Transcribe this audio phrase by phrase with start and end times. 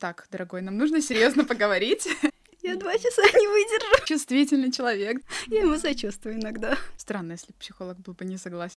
[0.00, 2.08] так, дорогой, нам нужно серьезно поговорить.
[2.62, 4.06] Я два часа не выдержу.
[4.06, 5.18] Чувствительный человек.
[5.46, 6.76] Я ему сочувствую иногда.
[6.96, 8.74] Странно, если психолог был бы не согласен.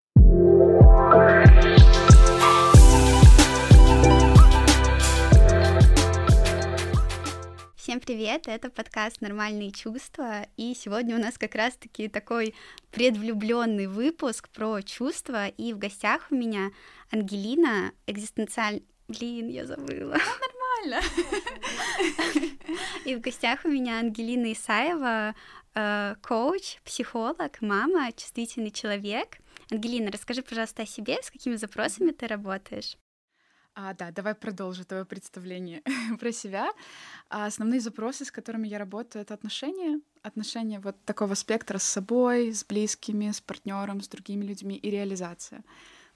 [7.78, 12.55] Всем привет, это подкаст «Нормальные чувства», и сегодня у нас как раз-таки такой
[12.92, 16.71] предвлюбленный выпуск про чувства, и в гостях у меня
[17.12, 18.84] Ангелина, экзистенциаль...
[19.10, 20.18] Блин, я забыла.
[20.82, 21.02] Нормально.
[23.05, 25.36] И в гостях у меня Ангелина Исаева,
[25.76, 29.38] э, коуч, психолог, мама, чувствительный человек.
[29.72, 32.98] Ангелина, расскажи, пожалуйста, о себе, с какими запросами ты работаешь.
[33.76, 35.81] А, да, давай продолжу твое представление
[36.20, 36.70] про себя.
[37.30, 40.00] А основные запросы, с которыми я работаю, это отношения.
[40.22, 45.64] Отношения вот такого спектра с собой, с близкими, с партнером, с другими людьми и реализация.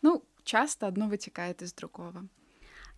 [0.03, 2.27] Ну, часто одно вытекает из другого.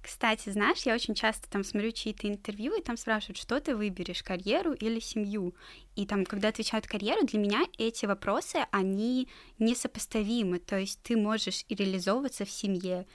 [0.01, 4.23] Кстати, знаешь, я очень часто там смотрю чьи-то интервью, и там спрашивают, что ты выберешь,
[4.23, 5.53] карьеру или семью.
[5.95, 9.27] И там, когда отвечают карьеру, для меня эти вопросы, они
[9.59, 10.59] несопоставимы.
[10.59, 13.05] То есть ты можешь и реализовываться в семье,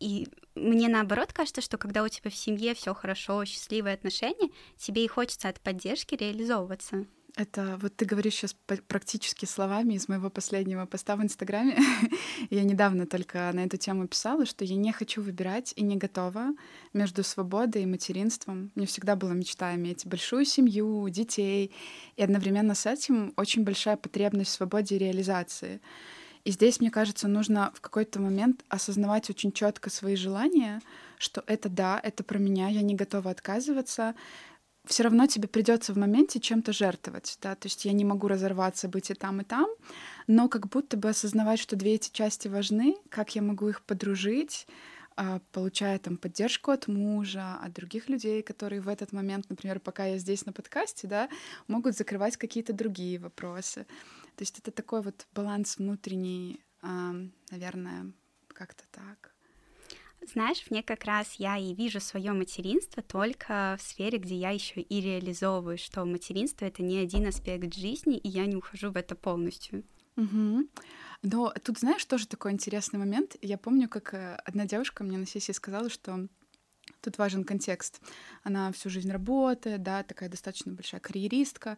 [0.00, 5.04] и мне наоборот кажется, что когда у тебя в семье все хорошо, счастливые отношения, тебе
[5.04, 7.06] и хочется от поддержки реализовываться.
[7.36, 8.54] Это вот ты говоришь сейчас
[8.86, 11.76] практически словами из моего последнего поста в Инстаграме.
[12.50, 16.50] я недавно только на эту тему писала, что я не хочу выбирать и не готова
[16.92, 18.70] между свободой и материнством.
[18.76, 21.72] Мне всегда была мечта иметь большую семью, детей,
[22.14, 25.80] и одновременно с этим очень большая потребность в свободе и реализации.
[26.44, 30.80] И здесь, мне кажется, нужно в какой-то момент осознавать очень четко свои желания,
[31.18, 34.14] что это да, это про меня, я не готова отказываться.
[34.86, 38.86] Все равно тебе придется в моменте чем-то жертвовать, да, то есть я не могу разорваться,
[38.86, 39.66] быть и там, и там,
[40.26, 44.66] но как будто бы осознавать, что две эти части важны, как я могу их подружить,
[45.16, 50.06] а, получая там поддержку от мужа, от других людей, которые в этот момент, например, пока
[50.06, 51.28] я здесь на подкасте, да,
[51.66, 53.86] могут закрывать какие-то другие вопросы.
[54.36, 58.12] То есть это такой вот баланс внутренний, наверное,
[58.48, 59.33] как-то так.
[60.32, 64.80] Знаешь, мне как раз я и вижу свое материнство только в сфере, где я еще
[64.80, 69.14] и реализовываю, что материнство это не один аспект жизни, и я не ухожу в это
[69.14, 69.84] полностью.
[70.16, 70.68] Угу.
[71.22, 73.36] Но тут, знаешь, тоже такой интересный момент.
[73.42, 76.28] Я помню, как э, одна девушка мне на сессии сказала, что
[77.00, 78.00] тут важен контекст.
[78.42, 81.76] Она всю жизнь работает, да, такая достаточно большая карьеристка.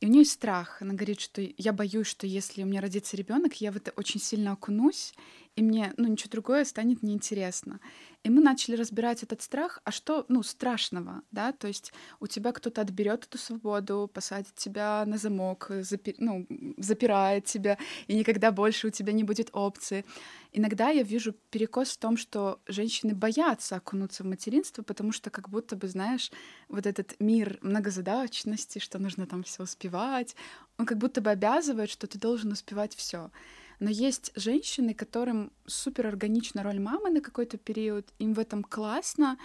[0.00, 0.82] И у нее страх.
[0.82, 4.20] Она говорит, что я боюсь, что если у меня родится ребенок, я в это очень
[4.20, 5.14] сильно окунусь,
[5.56, 7.80] и мне, ну, ничего другое станет неинтересно.
[8.22, 12.52] И мы начали разбирать этот страх, а что, ну, страшного, да, то есть у тебя
[12.52, 16.46] кто-то отберет эту свободу, посадит тебя на замок, запи ну,
[16.76, 20.04] запирает тебя, и никогда больше у тебя не будет опции.
[20.52, 25.48] Иногда я вижу перекос в том, что женщины боятся окунуться в материнство, потому что как
[25.48, 26.30] будто бы, знаешь,
[26.68, 30.36] вот этот мир многозадачности, что нужно там все успевать,
[30.78, 33.30] он как будто бы обязывает, что ты должен успевать все.
[33.78, 39.38] Но есть женщины, которым супер органична роль мамы на какой-то период, им в этом классно.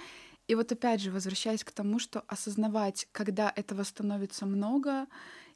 [0.48, 5.08] И вот опять же, возвращаясь к тому, что осознавать, когда этого становится много,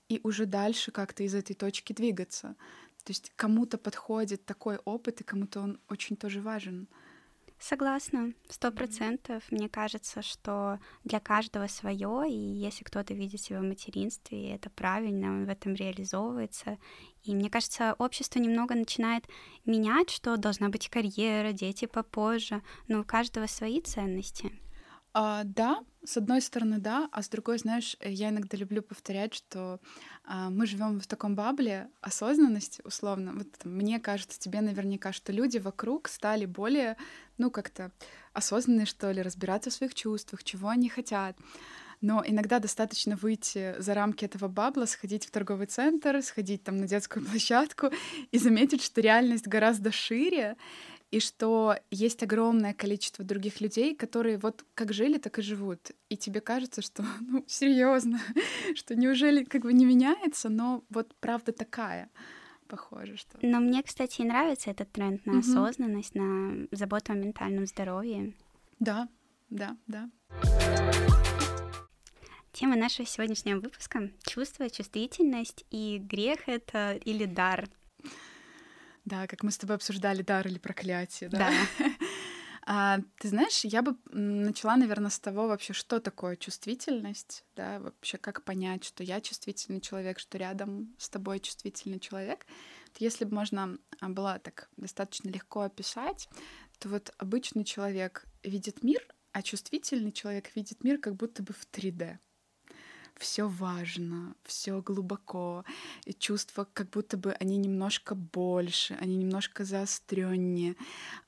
[0.10, 2.56] и уже дальше как-то из этой точки двигаться.
[3.04, 6.88] То есть кому-то подходит такой опыт, и кому-то он очень тоже важен.
[7.68, 9.42] Согласна, сто процентов.
[9.50, 15.30] Мне кажется, что для каждого свое, и если кто-то видит себя в материнстве, это правильно,
[15.30, 16.78] он в этом реализовывается.
[17.24, 19.28] И мне кажется, общество немного начинает
[19.66, 24.52] менять, что должна быть карьера, дети попозже, но у каждого свои ценности.
[25.16, 29.80] А, да, с одной стороны, да, а с другой, знаешь, я иногда люблю повторять, что
[30.24, 33.34] а, мы живем в таком бабле осознанности, условно.
[33.34, 36.98] Вот там, мне кажется, тебе наверняка, что люди вокруг стали более,
[37.38, 37.92] ну, как-то
[38.34, 41.38] осознанные, что ли, разбираться в своих чувствах, чего они хотят.
[42.02, 46.88] Но иногда достаточно выйти за рамки этого бабла, сходить в торговый центр, сходить там на
[46.88, 47.92] детскую площадку
[48.32, 50.58] и заметить, что реальность гораздо шире,
[51.12, 55.92] и что есть огромное количество других людей, которые вот как жили, так и живут.
[56.10, 58.20] И тебе кажется, что, ну, серьезно,
[58.76, 62.10] что неужели как бы не меняется, но вот правда такая.
[62.68, 63.38] Похоже, что.
[63.44, 65.40] Но мне, кстати, и нравится этот тренд на угу.
[65.42, 68.34] осознанность, на заботу о ментальном здоровье.
[68.80, 69.08] Да,
[69.50, 70.10] да, да.
[72.52, 77.70] Тема нашего сегодняшнего выпуска— чувство, чувствительность и грех это или дар.
[79.06, 81.50] Да, как мы с тобой обсуждали, дар или проклятие, да?
[81.50, 81.86] Да.
[82.68, 88.18] А, ты знаешь, я бы начала, наверное, с того вообще, что такое чувствительность, да, вообще
[88.18, 92.48] как понять, что я чувствительный человек, что рядом с тобой чувствительный человек.
[92.98, 96.28] Если бы можно а, было так достаточно легко описать,
[96.80, 99.06] то вот обычный человек видит мир
[99.36, 102.20] а чувствительный человек видит мир как будто бы в 3D
[103.18, 105.64] все важно, все глубоко,
[106.06, 110.76] и чувства как будто бы они немножко больше, они немножко заостреннее,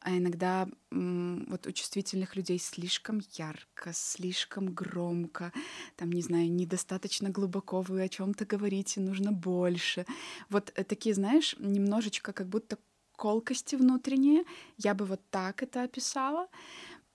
[0.02, 5.52] а иногда вот у чувствительных людей слишком ярко, слишком громко,
[5.96, 10.06] там, не знаю, недостаточно глубоко вы о чем-то говорите, нужно больше.
[10.50, 12.78] Вот э, такие, знаешь, немножечко как будто
[13.12, 14.44] колкости внутренние,
[14.78, 16.48] я бы вот так это описала.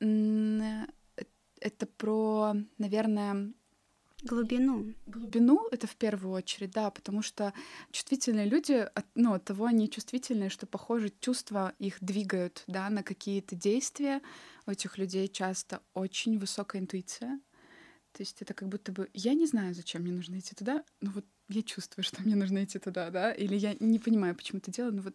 [0.00, 0.86] Э,
[1.60, 3.52] это про, наверное,
[4.22, 4.94] Глубину.
[5.06, 7.52] Глубину— это в первую очередь, да, потому что
[7.90, 13.56] чувствительные люди, ну, от того они чувствительные, что, похоже, чувства их двигают, да, на какие-то
[13.56, 14.20] действия.
[14.66, 17.40] У этих людей часто очень высокая интуиция.
[18.12, 21.10] То есть это как будто бы я не знаю, зачем мне нужно идти туда, но
[21.10, 24.70] вот я чувствую, что мне нужно идти туда, да, или я не понимаю, почему это
[24.70, 25.14] делаю, но вот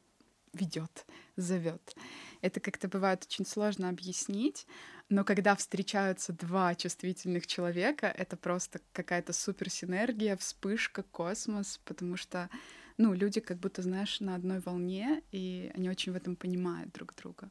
[0.54, 1.06] ведет,
[1.36, 1.96] зовет.
[2.42, 4.66] Это как-то бывает очень сложно объяснить,
[5.10, 12.50] но когда встречаются два чувствительных человека, это просто какая-то суперсинергия, вспышка, космос, потому что,
[12.98, 17.16] ну, люди как будто, знаешь, на одной волне, и они очень в этом понимают друг
[17.16, 17.50] друга.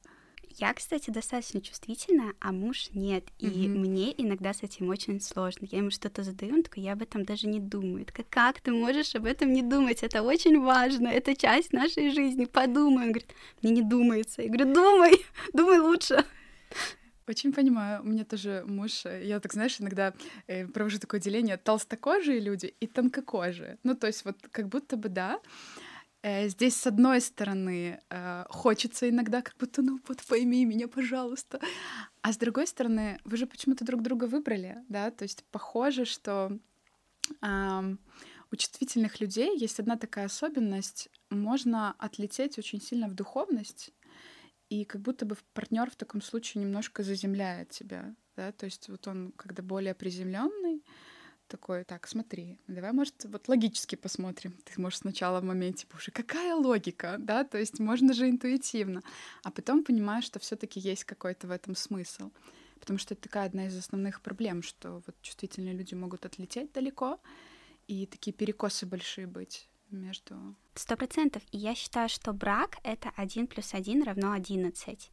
[0.59, 3.25] Я, кстати, достаточно чувствительна, а муж нет.
[3.39, 3.69] И mm-hmm.
[3.69, 5.67] мне иногда с этим очень сложно.
[5.71, 8.07] Я ему что-то задаю, он такой, я об этом даже не думаю.
[8.07, 10.03] Так как ты можешь об этом не думать?
[10.03, 12.47] Это очень важно, это часть нашей жизни.
[12.47, 13.05] Подумай.
[13.05, 14.41] Он говорит, мне не думается.
[14.41, 16.25] Я говорю, думай, думай лучше.
[17.29, 18.03] Очень понимаю.
[18.03, 20.15] У меня тоже муж, э, я так, знаешь, иногда
[20.47, 23.79] э, провожу такое деление толстокожие люди и тонкокожие.
[23.83, 25.39] Ну, то есть вот как будто бы, да,
[26.23, 31.61] здесь с одной стороны э, хочется иногда как будто, ну вот пойми меня, пожалуйста.
[32.23, 36.59] А с другой стороны, вы же почему-то друг друга выбрали, да, то есть похоже, что
[37.43, 37.97] э,
[38.51, 43.93] у чувствительных людей есть одна такая особенность, можно отлететь очень сильно в духовность,
[44.69, 49.07] и как будто бы партнер в таком случае немножко заземляет тебя, да, то есть вот
[49.07, 50.83] он когда более приземленный,
[51.49, 54.57] такой, так, смотри, давай, может, вот логически посмотрим.
[54.65, 59.03] Ты можешь сначала в моменте, боже, какая логика, да, то есть можно же интуитивно,
[59.43, 62.31] а потом понимаешь, что все таки есть какой-то в этом смысл.
[62.81, 67.19] Потому что это такая одна из основных проблем, что вот чувствительные люди могут отлететь далеко,
[67.89, 70.57] и такие перекосы большие быть между...
[70.75, 71.43] Сто процентов.
[71.53, 75.11] И я считаю, что брак— это один плюс один равно одиннадцать.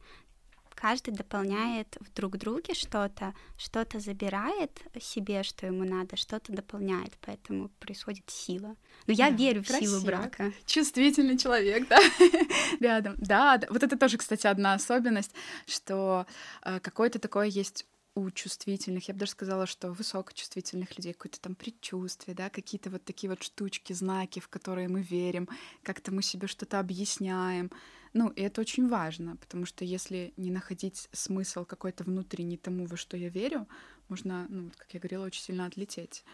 [0.74, 7.68] Каждый дополняет в друг друге что-то, что-то забирает себе, что ему надо, что-то дополняет, поэтому
[7.80, 8.76] происходит сила.
[9.06, 9.90] Но я да, верю в красиво.
[9.90, 10.52] силу брака.
[10.66, 11.98] Чувствительный человек, да,
[12.80, 13.14] рядом.
[13.18, 15.32] Да, да, вот это тоже, кстати, одна особенность,
[15.66, 16.26] что
[16.62, 21.54] э, какое-то такое есть у чувствительных, я бы даже сказала, что высокочувствительных людей какое-то там
[21.54, 25.48] предчувствие, да, какие-то вот такие вот штучки, знаки, в которые мы верим,
[25.82, 27.70] как-то мы себе что-то объясняем.
[28.14, 32.96] Ну, и это очень важно, потому что если не находить смысл какой-то внутренний тому, во
[32.96, 33.66] что я верю,
[34.08, 36.24] можно, ну, как я говорила, очень сильно отлететь.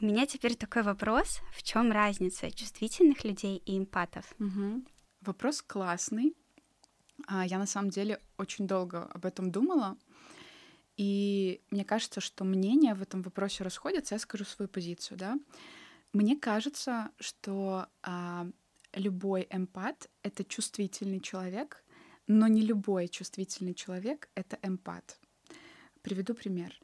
[0.00, 1.40] У меня теперь такой вопрос.
[1.52, 4.34] В чем разница чувствительных людей и эмпатов?
[4.38, 4.82] Угу.
[5.20, 6.34] Вопрос классный.
[7.26, 9.98] А, я на самом деле очень долго об этом думала.
[10.96, 14.14] И мне кажется, что мнения в этом вопросе расходятся.
[14.14, 15.38] Я скажу свою позицию, да.
[16.12, 18.48] Мне кажется, что а,
[18.94, 21.84] любой эмпат— это чувствительный человек,
[22.26, 25.18] но не любой чувствительный человек— это эмпат.
[26.02, 26.78] Приведу пример.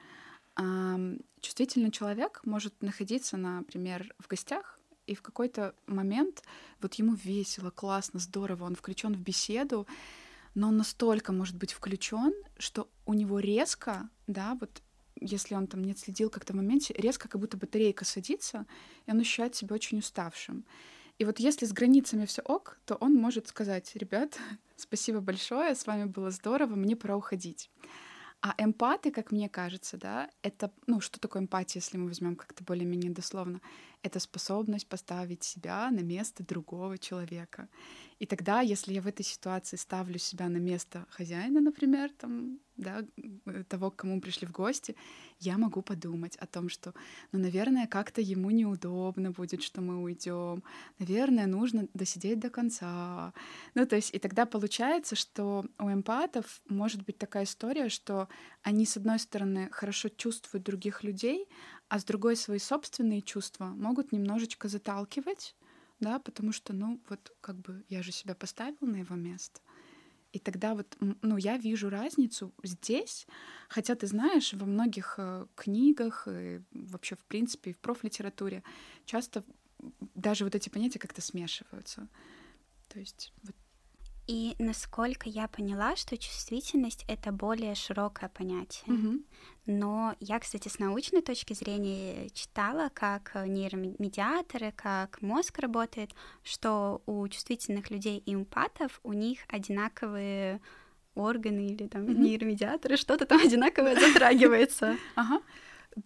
[1.40, 6.42] Чувствительный человек может находиться, например, в гостях, и в какой-то момент
[6.80, 9.86] вот ему весело, классно, здорово, он включен в беседу,
[10.54, 14.82] но он настолько может быть включен, что у него резко, да, вот
[15.20, 18.66] если он там не отследил как-то в моменте, резко как будто батарейка садится,
[19.06, 20.64] и он ощущает себя очень уставшим.
[21.18, 24.38] И вот если с границами все ок, то он может сказать, ребят,
[24.76, 27.70] спасибо большое, с вами было здорово, мне пора уходить.
[28.40, 32.62] А эмпаты, как мне кажется, да, это, ну, что такое эмпатия, если мы возьмем как-то
[32.62, 33.60] более-менее дословно?
[34.08, 37.68] Это способность поставить себя на место другого человека.
[38.18, 43.04] И тогда, если я в этой ситуации ставлю себя на место хозяина, например, там, да,
[43.44, 44.96] э, того, к кому пришли в гости,
[45.40, 46.94] я могу подумать о том, что,
[47.32, 50.64] ну, наверное, как-то ему неудобно будет, что мы уйдем.
[50.98, 53.34] Наверное, нужно досидеть до конца.
[53.74, 58.28] Ну, то есть, и тогда получается, что у эмпатов может быть такая история, что
[58.62, 61.46] они, с одной стороны, хорошо чувствуют других людей,
[61.88, 65.54] а с другой свои собственные чувства могут немножечко заталкивать,
[66.00, 69.60] да, потому что, ну, вот как бы я же себя поставил на его место.
[70.32, 73.26] И тогда вот, ну, я вижу разницу здесь,
[73.68, 78.62] хотя ты знаешь, во многих э, книгах и вообще, в принципе, и в профлитературе
[79.06, 79.42] часто
[80.14, 82.08] даже вот эти понятия как-то смешиваются.
[82.88, 83.54] То есть вот
[84.28, 88.84] И насколько я поняла, что чувствительность это более широкое понятие.
[88.86, 89.24] Мгм.
[89.64, 96.10] Но я, кстати, с научной точки зрения читала, как нейромедиаторы, как мозг работает,
[96.42, 100.60] что у чувствительных людей и эмпатов у них одинаковые
[101.14, 102.22] органы или там Мгм.
[102.22, 104.98] нейромедиаторы, что-то там одинаковое затрагивается.
[105.16, 105.40] Ага.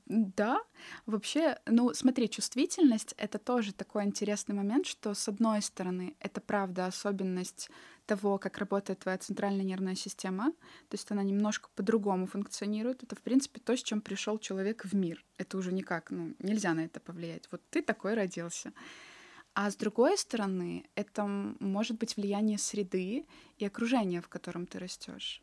[0.06, 0.60] Да,
[1.06, 6.86] вообще, ну смотри, чувствительность— это тоже такой интересный момент, что с одной стороны, это правда
[6.86, 7.68] особенность
[8.06, 10.52] того, как работает твоя центральная нервная система,
[10.88, 13.02] то есть она немножко по-другому функционирует.
[13.02, 15.24] Это, в принципе, то, с чем пришел человек в мир.
[15.38, 17.48] Это уже никак, ну, нельзя на это повлиять.
[17.50, 18.72] Вот ты такой родился.
[19.54, 23.26] А с другой стороны, это может быть влияние среды
[23.58, 25.42] и окружения, в котором ты растешь.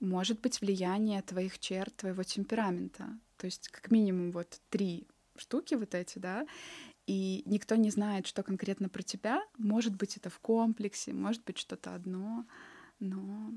[0.00, 3.18] Может быть влияние твоих черт, твоего темперамента.
[3.38, 6.46] То есть как минимум вот три штуки вот эти, да,
[7.06, 9.42] и никто не знает, что конкретно про тебя.
[9.58, 12.46] Может быть, это в комплексе, может быть, что-то одно,
[13.00, 13.52] но...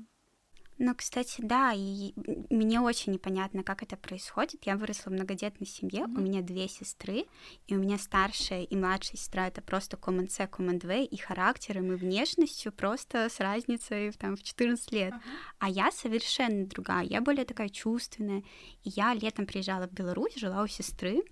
[0.78, 2.12] Ну, кстати, да, и
[2.50, 4.66] мне очень непонятно, как это происходит.
[4.66, 6.24] Я выросла в многодетной семье, у Мгм.
[6.24, 7.24] меня две сестры,
[7.66, 11.92] и у меня старшая и младшая сестра это просто common C, common V, и характером,
[11.92, 15.14] и внешностью просто с разницей там, в 14 лет.
[15.58, 18.42] А я совершенно другая, я более такая чувственная.
[18.84, 21.22] И я летом приезжала в Беларусь, жила у сестры,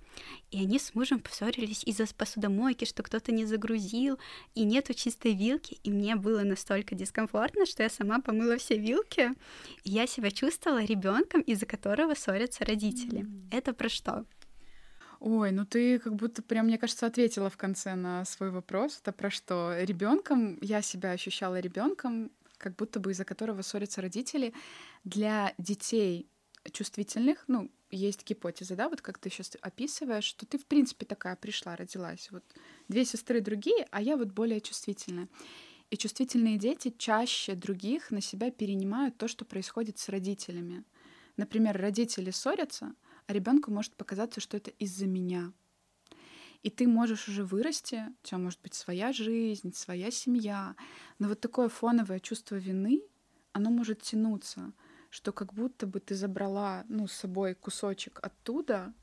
[0.50, 4.18] и они с мужем поссорились из-за посудомойки, что кто-то не загрузил,
[4.54, 9.33] и нету чистой вилки, и мне было настолько дискомфортно, что я сама помыла все вилки,
[9.84, 13.20] и я себя чувствовала ребенком, из-за которого ссорятся родители.
[13.20, 13.48] М.
[13.50, 14.24] Это про что?
[15.20, 18.98] Ой, ну ты как будто прям, мне кажется, ответила в конце на свой вопрос.
[19.00, 19.74] Это про что?
[19.80, 24.52] Ребенком я себя ощущала ребенком, как будто бы из-за которого ссорятся родители.
[25.04, 26.28] Для детей
[26.72, 31.36] чувствительных, ну, есть гипотеза, да, вот как ты сейчас описываешь, что ты, в принципе, такая
[31.36, 32.28] пришла, родилась.
[32.30, 32.44] Вот
[32.88, 35.28] две сестры другие, а я вот более чувствительная.
[35.90, 40.84] И чувствительные дети чаще других на себя перенимают то, что происходит с родителями.
[41.36, 42.94] Например, родители ссорятся,
[43.26, 45.52] а ребенку может показаться, что это из-за меня.
[46.62, 50.74] И ты можешь уже вырасти, у тебя может быть своя жизнь, своя семья,
[51.18, 53.02] но вот такое фоновое чувство вины,
[53.52, 54.72] оно может тянуться,
[55.10, 58.94] что как будто бы ты забрала ну, с собой кусочек оттуда,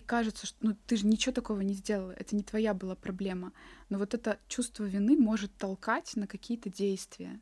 [0.00, 3.52] и кажется, что ну, ты же ничего такого не сделала, это не твоя была проблема.
[3.90, 7.38] Но вот это чувство вины может толкать на какие-то действия.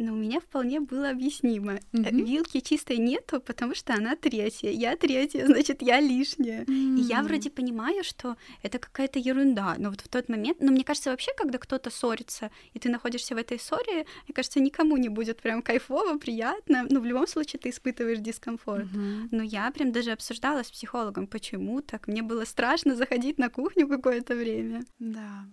[0.00, 1.78] Но у меня вполне было объяснимо.
[1.92, 2.24] Мгм.
[2.24, 4.70] Вилки чистой нету, потому что она третья.
[4.70, 6.64] Я третья, значит, я лишняя.
[6.64, 10.84] И я вроде понимаю, что это какая-то ерунда, но вот в тот момент, ну, мне
[10.84, 15.10] кажется, вообще, когда кто-то ссорится, и ты находишься в этой ссоре, мне кажется, никому не
[15.10, 16.86] будет прям кайфово, приятно.
[16.88, 18.90] Ну, в любом случае, ты испытываешь дискомфорт.
[18.90, 19.28] Мгм.
[19.30, 22.08] Но я прям даже обсуждала с психологом, почему так.
[22.08, 24.82] Мне было страшно заходить на кухню какое-то время.
[24.98, 25.44] Да.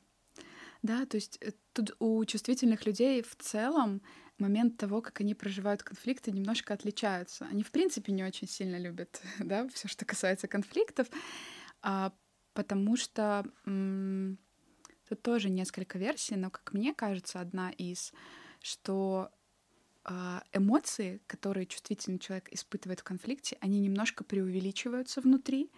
[0.84, 4.02] Да, то есть э, тут у чувствительных людей в целом
[4.40, 7.46] момент того, как они проживают конфликты, немножко отличаются.
[7.52, 11.08] Они, в принципе, не очень сильно любят, да, все, что касается конфликтов,
[11.82, 12.14] а,
[12.54, 14.38] потому что м,
[15.08, 18.14] тут тоже несколько версий, но, как мне кажется, одна из,
[18.62, 19.32] что
[20.04, 25.70] а, эмоции, которые чувствительный человек испытывает в конфликте, они немножко преувеличиваются внутри,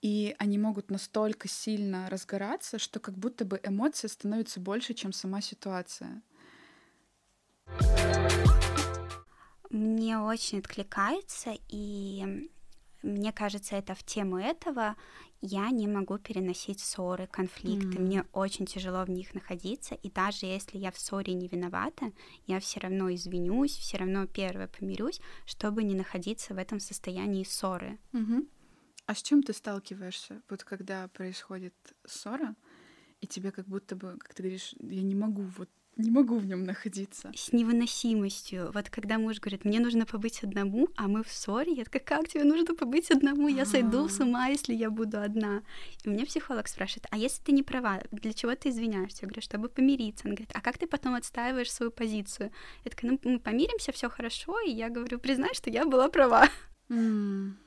[0.00, 5.40] и они могут настолько сильно разгораться, что как будто бы эмоции становятся больше, чем сама
[5.40, 6.22] ситуация.
[9.72, 12.46] Мне очень откликается, и
[13.02, 14.96] мне кажется, это в тему этого.
[15.40, 17.96] Я не могу переносить ссоры, конфликты.
[17.96, 18.04] М.
[18.04, 19.94] Мне очень тяжело в них находиться.
[19.94, 22.12] И даже если я в ссоре не виновата,
[22.46, 27.98] я все равно извинюсь, все равно первое помирюсь, чтобы не находиться в этом состоянии ссоры.
[28.12, 28.46] Мгм.
[29.06, 31.74] А с чем ты сталкиваешься, вот когда происходит
[32.06, 32.54] ссора,
[33.22, 36.46] и тебе как будто бы, как ты говоришь, я не могу, вот не могу в
[36.46, 37.30] нем находиться.
[37.34, 38.70] С невыносимостью.
[38.72, 42.28] Вот когда муж говорит, мне нужно побыть одному, а мы в ссоре, я такая, как
[42.28, 43.48] тебе нужно побыть одному?
[43.48, 44.24] Я сойду с А.
[44.24, 45.62] ума, если я буду одна.
[46.02, 49.18] И у меня психолог спрашивает, а если ты не права, для чего ты извиняешься?
[49.22, 50.26] Я говорю, чтобы помириться.
[50.26, 52.50] Он говорит, а как ты потом отстаиваешь свою позицию?
[52.84, 56.48] Я такая, ну мы помиримся, все хорошо, и я говорю, признай, что я была права.
[56.88, 57.58] М.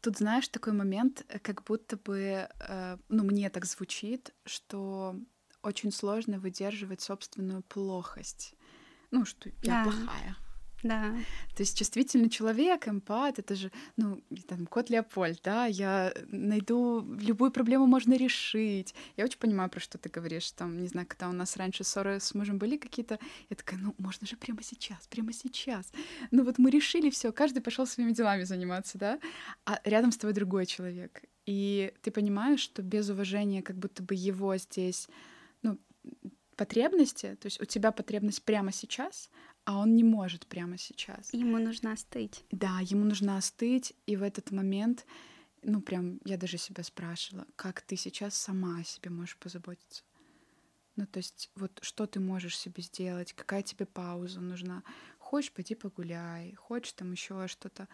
[0.00, 5.16] Тут, знаешь, такой момент, э, как будто бы, э, ну, мне так звучит, что
[5.62, 8.54] очень сложно выдерживать собственную плохость.
[9.10, 9.84] Ну, что я Да.
[9.84, 10.36] плохая.
[10.82, 11.12] Да.
[11.56, 17.50] То есть чувствительный человек, эмпат, это же, ну, там, кот Леопольд, да, я найду, любую
[17.50, 18.94] проблему можно решить.
[19.16, 22.20] Я очень понимаю, про что ты говоришь, там, не знаю, когда у нас раньше ссоры
[22.20, 23.18] с мужем были какие-то,
[23.50, 25.90] я такая, ну, можно же прямо сейчас, прямо сейчас.
[26.30, 29.18] Ну, вот мы решили все, каждый пошел своими делами заниматься, да,
[29.64, 31.22] а рядом с тобой другой человек.
[31.44, 35.08] И ты понимаешь, что без уважения как будто бы его здесь,
[36.58, 39.30] потребности, то есть у тебя потребность прямо сейчас,
[39.64, 41.32] а он не может прямо сейчас.
[41.32, 42.44] Ему нужно остыть.
[42.50, 45.06] Да, ему нужно остыть, и в этот момент,
[45.62, 50.02] ну прям, я даже себя спрашивала, как ты сейчас сама о себе можешь позаботиться.
[50.96, 54.82] Ну, то есть, вот что ты можешь себе сделать, какая тебе пауза нужна,
[55.18, 57.86] хочешь, пойди погуляй, хочешь там еще что-то.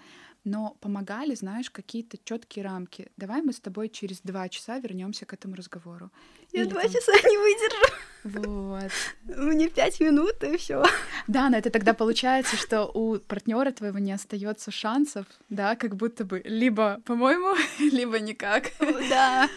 [0.43, 3.13] Но помогали, знаешь, какие-то четкие рамки.
[3.19, 6.11] Давай мы с тобой через два часа вернемся к этому разговору.
[6.53, 6.93] Я Или два там...
[6.93, 7.94] часа не выдержу.
[8.25, 8.91] Вот.
[9.25, 10.83] Мне пять минут и все.
[11.27, 16.25] Да, но это тогда получается, что у партнера твоего не остается шансов, да, как будто
[16.25, 18.73] бы либо, по-моему, либо никак.
[18.81, 19.49] Да.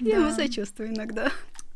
[0.00, 1.30] Я ему сочувствую иногда.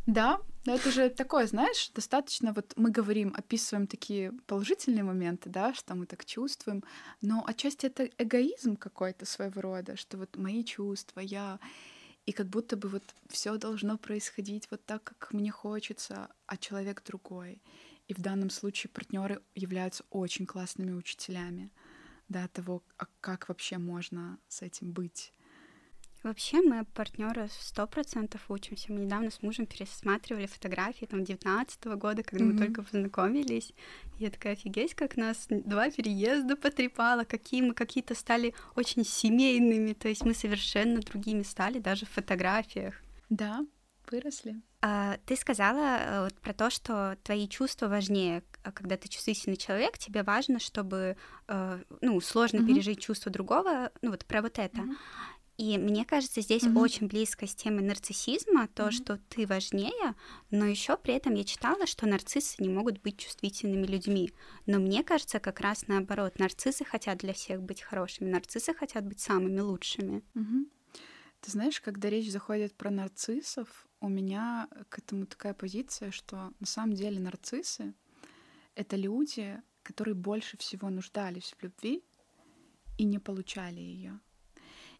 [0.06, 5.74] Да, но это же такое, знаешь, достаточно вот мы говорим, описываем такие положительные моменты, да,
[5.74, 6.82] что мы так чувствуем,
[7.20, 11.58] но отчасти это эгоизм какой-то своего рода, что вот мои чувства, я,
[12.28, 17.02] и как будто бы вот все должно происходить вот так, как мне хочется, а человек
[17.02, 17.62] другой.
[18.06, 21.72] И в данном случае партнеры являются очень классными учителями,
[22.28, 25.32] да, того, а как вообще можно с этим быть.
[26.22, 28.92] Вообще мы партнеры сто процентов учимся.
[28.92, 32.52] Мы недавно с мужем пересматривали фотографии там девятнадцатого года, когда mm-hmm.
[32.52, 33.72] мы только познакомились.
[34.18, 40.08] Я такая офигеть, как нас два переезда потрепало, какие мы какие-то стали очень семейными, то
[40.08, 42.94] есть мы совершенно другими стали даже в фотографиях.
[43.30, 43.64] Да,
[44.10, 44.60] выросли.
[44.80, 49.56] А, ты сказала э, вот, про то, что твои чувства важнее, а когда ты чувствительный
[49.56, 51.16] человек, тебе важно, чтобы
[51.48, 52.66] э, ну сложно mm-hmm.
[52.66, 54.78] пережить чувство другого, ну вот про вот это.
[54.78, 54.96] Mm-hmm.
[55.58, 56.78] И мне кажется, здесь mm-hmm.
[56.78, 58.90] очень близко с темой нарциссизма, то, mm-hmm.
[58.92, 60.14] что ты важнее,
[60.52, 64.32] но еще при этом я читала, что нарциссы не могут быть чувствительными людьми.
[64.66, 69.18] Но мне кажется, как раз наоборот, нарциссы хотят для всех быть хорошими, нарциссы хотят быть
[69.18, 70.22] самыми лучшими.
[70.34, 70.70] Mm-hmm.
[71.40, 76.66] Ты знаешь, когда речь заходит про нарциссов, у меня к этому такая позиция, что на
[76.66, 77.94] самом деле нарциссы—
[78.76, 82.04] это люди, которые больше всего нуждались в любви
[82.96, 84.20] и не получали ее.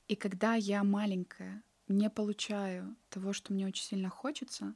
[0.08, 4.74] И когда я маленькая не получаю того, что мне очень сильно хочется,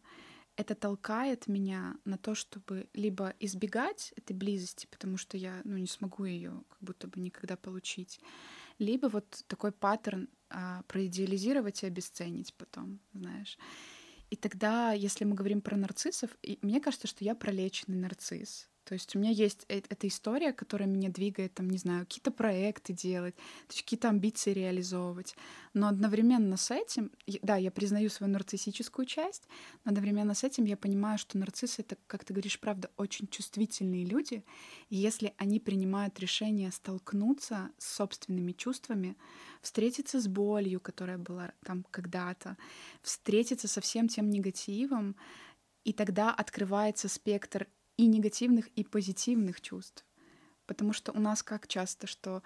[0.57, 5.87] это толкает меня на то, чтобы либо избегать этой близости, потому что я ну, не
[5.87, 8.20] смогу ее как будто бы никогда получить,
[8.78, 13.59] либо вот такой паттерн а, проидеализировать и обесценить потом, знаешь.
[14.30, 18.68] И тогда, если мы говорим про нарциссов, и мне кажется, что я пролеченный нарцисс.
[18.85, 22.92] То есть у меня есть эта история, которая меня двигает, там, не знаю, какие-то проекты
[22.92, 23.35] делать,
[23.68, 25.37] какие-то амбиции реализовывать.
[25.73, 29.49] Но одновременно с этим, да, я признаю свою нарциссическую часть,
[29.85, 34.05] но одновременно с этим я понимаю, что нарциссы— это, как ты говоришь, правда, очень чувствительные
[34.05, 34.45] люди.
[34.90, 39.16] И если они принимают решение столкнуться с собственными чувствами,
[39.61, 42.57] встретиться с болью, которая была там когда-то,
[43.01, 45.14] встретиться со всем тем негативом,
[45.85, 50.05] и тогда открывается спектр и негативных, и позитивных чувств.
[50.66, 52.42] Потому что у нас как часто, что,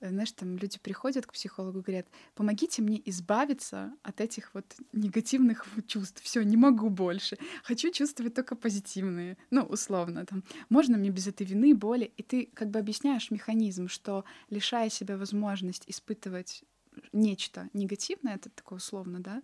[0.00, 4.76] э, знаешь, там люди приходят к психологу и говорят, помогите мне избавиться от этих вот
[4.92, 6.22] негативных чувств.
[6.22, 7.36] Все, не могу больше.
[7.64, 9.36] Хочу чувствовать только позитивные.
[9.50, 12.12] Ну, условно, там, можно мне без этой вины, боли.
[12.16, 16.64] И ты как бы объясняешь механизм, что лишая себя возможность испытывать
[17.12, 19.42] нечто негативное, это такое условно, да,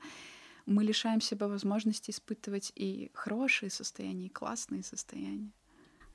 [0.67, 5.53] мы лишаем себя возможности испытывать и хорошие состояния, и классные состояния.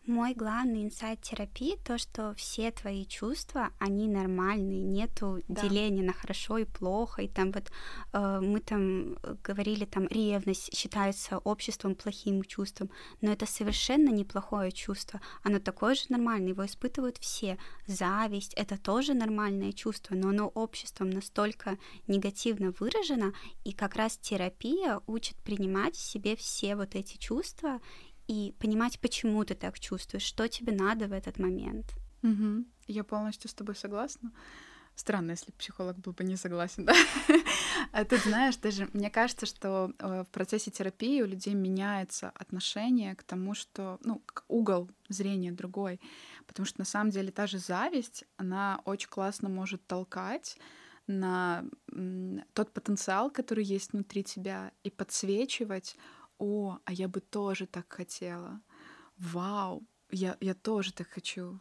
[0.07, 5.61] Мой главный инсайт терапии то, что все твои чувства, они нормальные, нету да.
[5.61, 7.23] деления на хорошо и плохо.
[7.23, 7.69] И там вот
[8.13, 12.89] э, мы там говорили, там ревность считается обществом плохим чувством,
[13.19, 15.19] но это совершенно неплохое чувство.
[15.43, 17.57] Оно такое же нормальное, его испытывают все.
[17.85, 23.33] Зависть— это тоже нормальное чувство, но оно обществом настолько негативно выражено,
[23.65, 27.81] и как раз терапия учит принимать в себе все вот эти чувства
[28.27, 31.95] и понимать, почему ты так чувствуешь, что тебе надо в этот момент.
[32.23, 32.65] Угу.
[32.87, 34.31] Я полностью с тобой согласна.
[34.95, 36.93] Странно, если психолог был бы не согласен, да?
[37.91, 43.15] А тут, знаешь, даже мне кажется, что э, в процессе терапии у людей меняется отношение
[43.15, 46.01] к тому, что, ну, угол зрения другой.
[46.47, 50.57] Потому что на самом деле та же зависть, она очень классно может толкать
[51.05, 51.63] на
[52.53, 55.95] тот потенциал, который есть внутри тебя, и подсвечивать
[56.37, 58.61] о, а я бы тоже так хотела.
[59.17, 61.59] Вау, я, я тоже так хочу.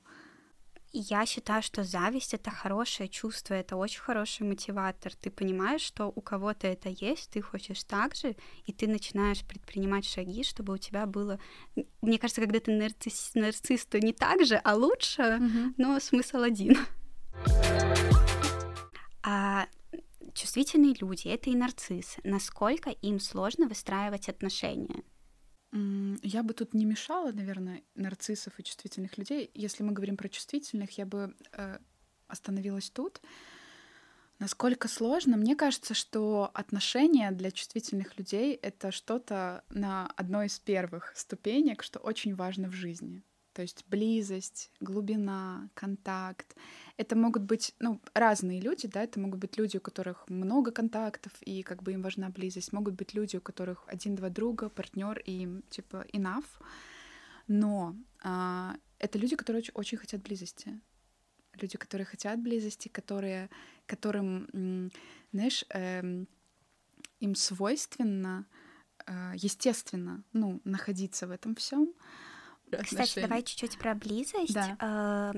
[0.92, 5.12] Я считаю, что зависть это хорошее чувство, это очень хороший мотиватор.
[5.14, 10.06] Ты понимаешь, что у кого-то это есть, ты хочешь так же, и ты начинаешь предпринимать
[10.06, 11.38] шаги, чтобы у тебя было.
[12.00, 15.74] Мне кажется, когда ты нарцисс, нарцисс то не так же, а лучше, mm-hmm.
[15.76, 16.78] но смысл один.
[20.56, 25.02] Чувствительные люди, это и нарциссы, насколько им сложно выстраивать отношения?
[26.22, 29.50] Я бы тут не мешала, наверное, нарциссов и чувствительных людей.
[29.52, 31.78] Если мы говорим про чувствительных, я бы э,
[32.26, 33.20] остановилась тут.
[34.38, 35.36] Насколько сложно?
[35.36, 41.98] Мне кажется, что отношения для чувствительных людей— это что-то на одной из первых ступенек, что
[41.98, 43.22] очень важно в жизни.
[43.56, 46.54] То есть близость, глубина, контакт.
[46.98, 51.32] Это могут быть ну, разные люди, да, это могут быть люди, у которых много контактов,
[51.40, 52.74] и как бы им важна близость.
[52.74, 56.44] Могут быть люди, у которых один-два друга, партнер, и им типа enough.
[57.48, 60.78] Но а, это люди, которые очень, очень хотят близости.
[61.54, 63.48] Люди, которые хотят близости, которые,
[63.86, 64.90] которым,
[65.32, 66.28] знаешь, эм,
[67.20, 68.44] им свойственно,
[69.06, 71.94] э, естественно, ну, находиться в этом всем.
[72.70, 74.54] Кстати, давай чуть-чуть про близость.
[74.54, 74.76] Да.
[74.80, 75.32] А,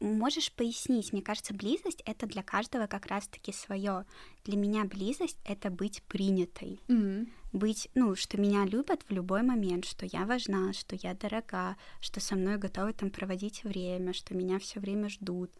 [0.00, 1.12] можешь пояснить?
[1.12, 4.04] Мне кажется, близость это для каждого как раз-таки свое.
[4.44, 7.28] Для меня близость это быть принятой, mm-hmm.
[7.52, 12.20] быть, ну, что меня любят в любой момент, что я важна, что я дорога, что
[12.20, 15.50] со мной готовы там проводить время, что меня все время ждут.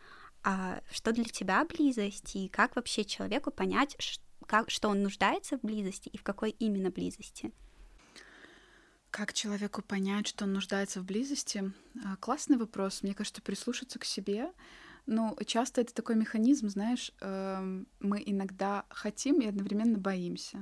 [0.43, 3.97] А что для тебя близость и как вообще человеку понять,
[4.47, 7.53] как, что он нуждается в близости и в какой именно близости?
[9.11, 11.73] Как человеку понять, что он нуждается в близости?
[12.05, 13.03] А, классный вопрос.
[13.03, 14.53] Мне кажется, прислушаться к себе.
[15.07, 20.61] Ну, часто это такой механизм, знаешь, эм, мы иногда хотим и одновременно боимся.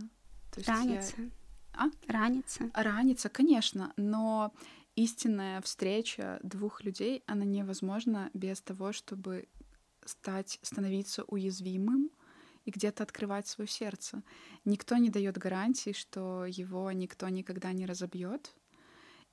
[0.52, 1.14] То есть Ранится.
[1.16, 1.30] Я...
[1.72, 1.86] А?
[2.06, 2.70] Ранится.
[2.74, 4.54] Ранится, конечно, но
[4.96, 9.48] истинная встреча двух людей, она невозможна без того, чтобы
[10.04, 12.10] стать, становиться уязвимым,
[12.64, 14.22] и где-то открывать свое сердце.
[14.64, 18.54] Никто не дает гарантии, что его никто никогда не разобьет.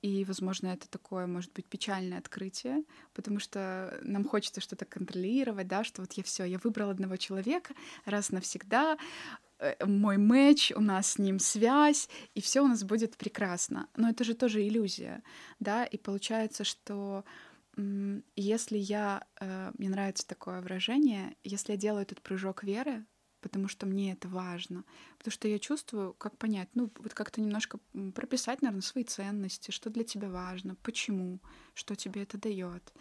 [0.02, 2.82] И, возможно, это такое, может быть, печальное открытие,
[3.14, 7.74] потому что нам хочется что-то контролировать, да, что вот я все, я выбрал одного человека
[8.04, 8.98] раз навсегда,
[9.60, 13.88] э, мой матч, у нас с ним связь, и все у нас будет прекрасно.
[13.96, 15.22] Но это же тоже иллюзия,
[15.60, 17.24] да, и получается, что
[18.36, 23.06] если я, э, мне нравится такое выражение, если я делаю этот прыжок веры,
[23.42, 24.84] потому что мне это важно,
[25.18, 27.78] потому что я чувствую, как понять, ну вот как-то немножко
[28.14, 31.40] прописать, наверное, свои ценности, что для тебя важно, почему,
[31.74, 32.92] что тебе это дает.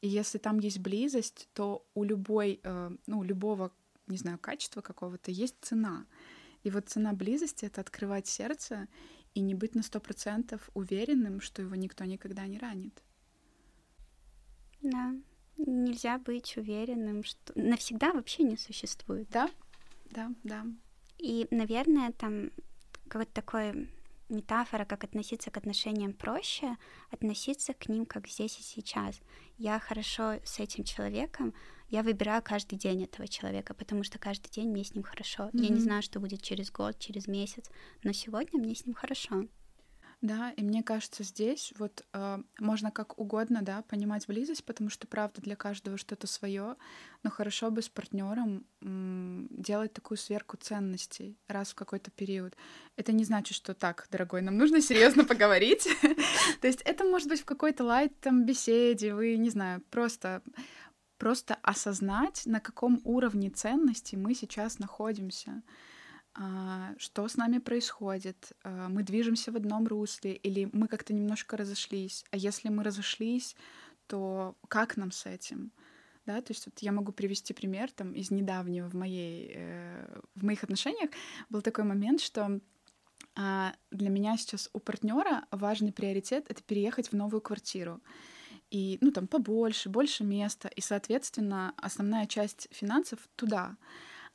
[0.00, 3.70] И если там есть близость, то у любой, э, ну любого,
[4.08, 6.06] не знаю, качества какого-то есть цена.
[6.64, 8.88] И вот цена близости— это открывать сердце
[9.34, 13.02] и не быть на сто процентов уверенным, что его никто никогда не ранит.
[14.80, 15.14] Да,
[15.58, 19.28] нельзя быть уверенным, что навсегда вообще не существует.
[19.30, 19.48] Да,
[20.12, 20.66] да, да.
[21.18, 22.50] И, наверное, там
[23.08, 23.88] какой-то такой
[24.28, 26.76] метафора, как относиться к отношениям проще,
[27.10, 29.20] относиться к ним как здесь и сейчас.
[29.58, 31.54] Я хорошо с этим человеком,
[31.88, 35.44] я выбираю каждый день этого человека, потому что каждый день мне с ним хорошо.
[35.44, 35.62] Mm-hmm.
[35.62, 37.70] Я не знаю, что будет через год, через месяц,
[38.02, 39.46] но сегодня мне с ним хорошо.
[40.22, 45.08] Да, и мне кажется, здесь вот э, можно как угодно, да, понимать близость, потому что
[45.08, 46.76] правда для каждого что-то свое,
[47.24, 52.56] но хорошо бы с партнером м, делать такую сверку ценностей раз в какой-то период.
[52.96, 55.88] Это не значит, что так, дорогой, нам нужно серьезно поговорить.
[56.60, 60.40] То есть это может быть в какой-то лайт там беседе, вы, не знаю, просто
[61.18, 65.62] просто осознать, на каком уровне ценностей мы сейчас находимся.
[66.34, 71.56] А, что с нами происходит, а, мы движемся в одном русле или мы как-то немножко
[71.56, 73.54] разошлись, а если мы разошлись,
[74.06, 75.72] то как нам с этим?
[76.24, 80.44] Да, то есть вот я могу привести пример там из недавнего в моей э, в
[80.44, 81.10] моих отношениях
[81.50, 82.60] был такой момент, что
[83.34, 88.00] а, для меня сейчас у партнера важный приоритет это переехать в новую квартиру
[88.70, 93.76] и ну там побольше, больше места и соответственно основная часть финансов туда.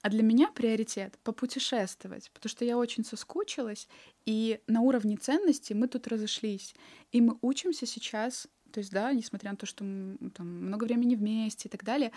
[0.02, 3.88] А для меня приоритет попутешествовать, потому что я очень соскучилась,
[4.26, 6.76] и на уровне ценностей мы тут разошлись.
[7.12, 11.16] И мы учимся сейчас, то есть, да, несмотря на то, что мы там, много времени
[11.16, 12.12] вместе и так далее,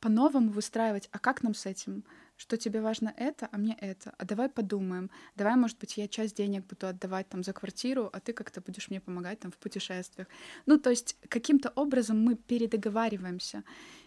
[0.00, 2.04] по-новому выстраивать, а как нам с этим?
[2.36, 4.14] Что тебе важно это, а мне это.
[4.18, 5.10] А давай подумаем.
[5.36, 8.90] Давай, может быть, я часть денег буду отдавать там за квартиру, а ты как-то будешь
[8.90, 10.28] мне помогать там в путешествиях.
[10.66, 13.64] Ну, то есть каким-то образом мы передоговариваемся.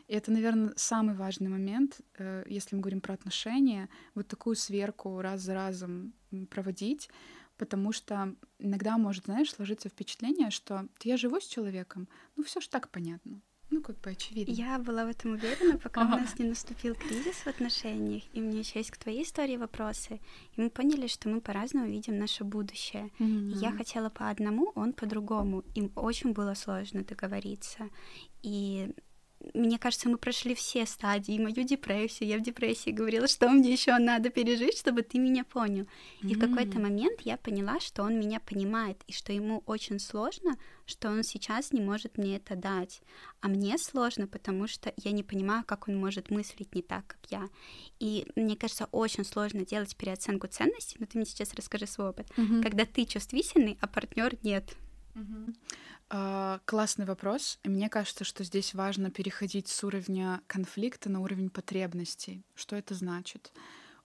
[0.10, 5.22] И это, наверное, самый важный момент, э, если мы говорим про отношения, вот такую сверку
[5.22, 6.14] раз за разом
[6.50, 7.10] проводить,
[7.58, 12.68] потому что иногда может, знаешь, сложиться впечатление, что я живу с человеком, ну все ж
[12.68, 13.42] так понятно.
[13.72, 14.52] Ну, как бы очевидно.
[14.52, 16.16] Я была в этом уверена, пока ага.
[16.16, 19.58] у нас не наступил кризис в отношениях, и у меня еще есть к твоей истории
[19.58, 20.20] вопросы.
[20.56, 23.12] И мы поняли, что мы по-разному видим наше будущее.
[23.20, 23.52] Mm-hmm.
[23.52, 25.64] И я хотела по одному, он по другому.
[25.76, 27.90] Им очень было сложно договориться.
[28.42, 28.92] И
[29.54, 32.30] мне кажется, мы прошли все стадии, мою депрессию.
[32.30, 35.88] Я в депрессии говорила, что мне еще надо пережить, чтобы ты меня понял.
[36.22, 36.36] И mm-hmm.
[36.36, 41.10] в какой-то момент я поняла, что он меня понимает, и что ему очень сложно, что
[41.10, 43.02] он сейчас не может мне это дать.
[43.40, 47.20] А мне сложно, потому что я не понимаю, как он может мыслить не так, как
[47.30, 47.50] я.
[48.00, 52.28] И мне кажется, очень сложно делать переоценку ценностей, но ты мне сейчас расскажи свой опыт.
[52.36, 52.62] Mm-hmm.
[52.62, 54.76] Когда ты чувствительный, а партнер нет.
[56.10, 57.60] Uh, классный вопрос.
[57.64, 62.44] Мне кажется, что здесь важно переходить с уровня конфликта на уровень потребностей.
[62.56, 63.54] Что это значит?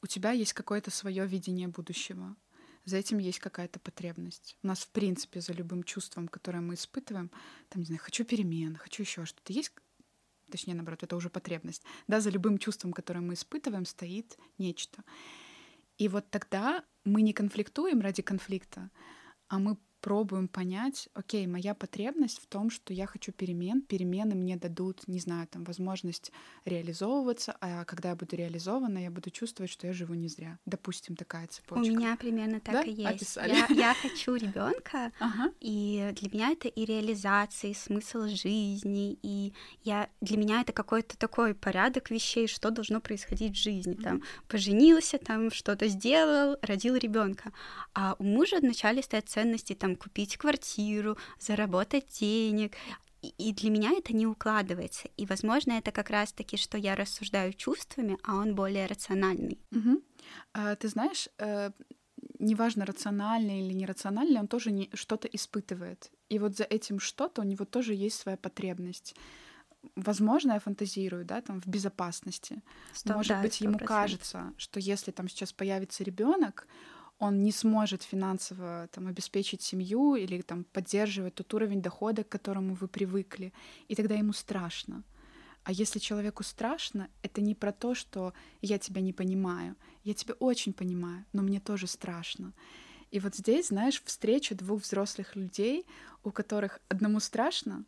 [0.03, 2.37] У тебя есть какое-то свое видение будущего.
[2.85, 4.59] За этим есть какая-то потребность.
[4.63, 7.31] У нас, в принципе, за любым чувством, которое мы испытываем,
[7.71, 9.73] там, не знаю, хочу перемен, хочу еще что-то, есть
[10.51, 11.83] точнее, наоборот, это уже потребность.
[12.07, 15.03] Да, за любым чувством, которое мы испытываем, стоит нечто.
[15.97, 18.91] И вот тогда мы не конфликтуем ради конфликта,
[19.49, 24.57] а мы пробуем понять, окей, моя потребность в том, что я хочу перемен, перемены мне
[24.57, 26.31] дадут, не знаю, там, возможность
[26.67, 30.59] реализовываться, а когда я буду реализована, я буду чувствовать, что я живу не зря.
[30.67, 31.91] Допустим, такая цепочка.
[31.91, 32.83] У меня примерно так да?
[32.83, 33.37] и есть.
[33.37, 35.51] Я, я хочу ребенка, ага.
[35.61, 41.17] и для меня это и реализация, и смысл жизни, и я для меня это какой-то
[41.17, 43.95] такой порядок вещей, что должно происходить в жизни.
[43.95, 47.53] Там поженился, там что-то сделал, родил ребенка.
[47.95, 52.77] А у мужа вначале стоят ценности там купить квартиру, заработать денег.
[53.23, 55.09] И для меня это не укладывается.
[55.17, 59.59] И, возможно, это как раз-таки, что я рассуждаю чувствами, а он более рациональный.
[59.73, 60.03] Угу.
[60.53, 61.71] А, ты знаешь, э,
[62.39, 66.11] неважно, рациональный или нерациональный, он тоже не, что-то испытывает.
[66.29, 69.15] И вот за этим что-то у него тоже есть своя потребность.
[69.97, 72.63] Возможно, я фантазирую, да, там в безопасности.
[72.93, 73.65] Стоп, Может да, быть, 100%.
[73.65, 76.67] ему кажется, что если там сейчас появится ребенок,
[77.19, 82.75] он не сможет финансово там, обеспечить семью или там, поддерживать тот уровень дохода, к которому
[82.75, 83.53] вы привыкли,
[83.89, 85.05] и тогда ему страшно.
[85.63, 89.77] А если человеку страшно, это не про то, что я тебя не понимаю.
[90.03, 92.53] Я тебя очень понимаю, но мне тоже страшно.
[93.11, 95.87] И вот здесь, знаешь, встреча двух взрослых людей,
[96.23, 97.85] у которых одному страшно,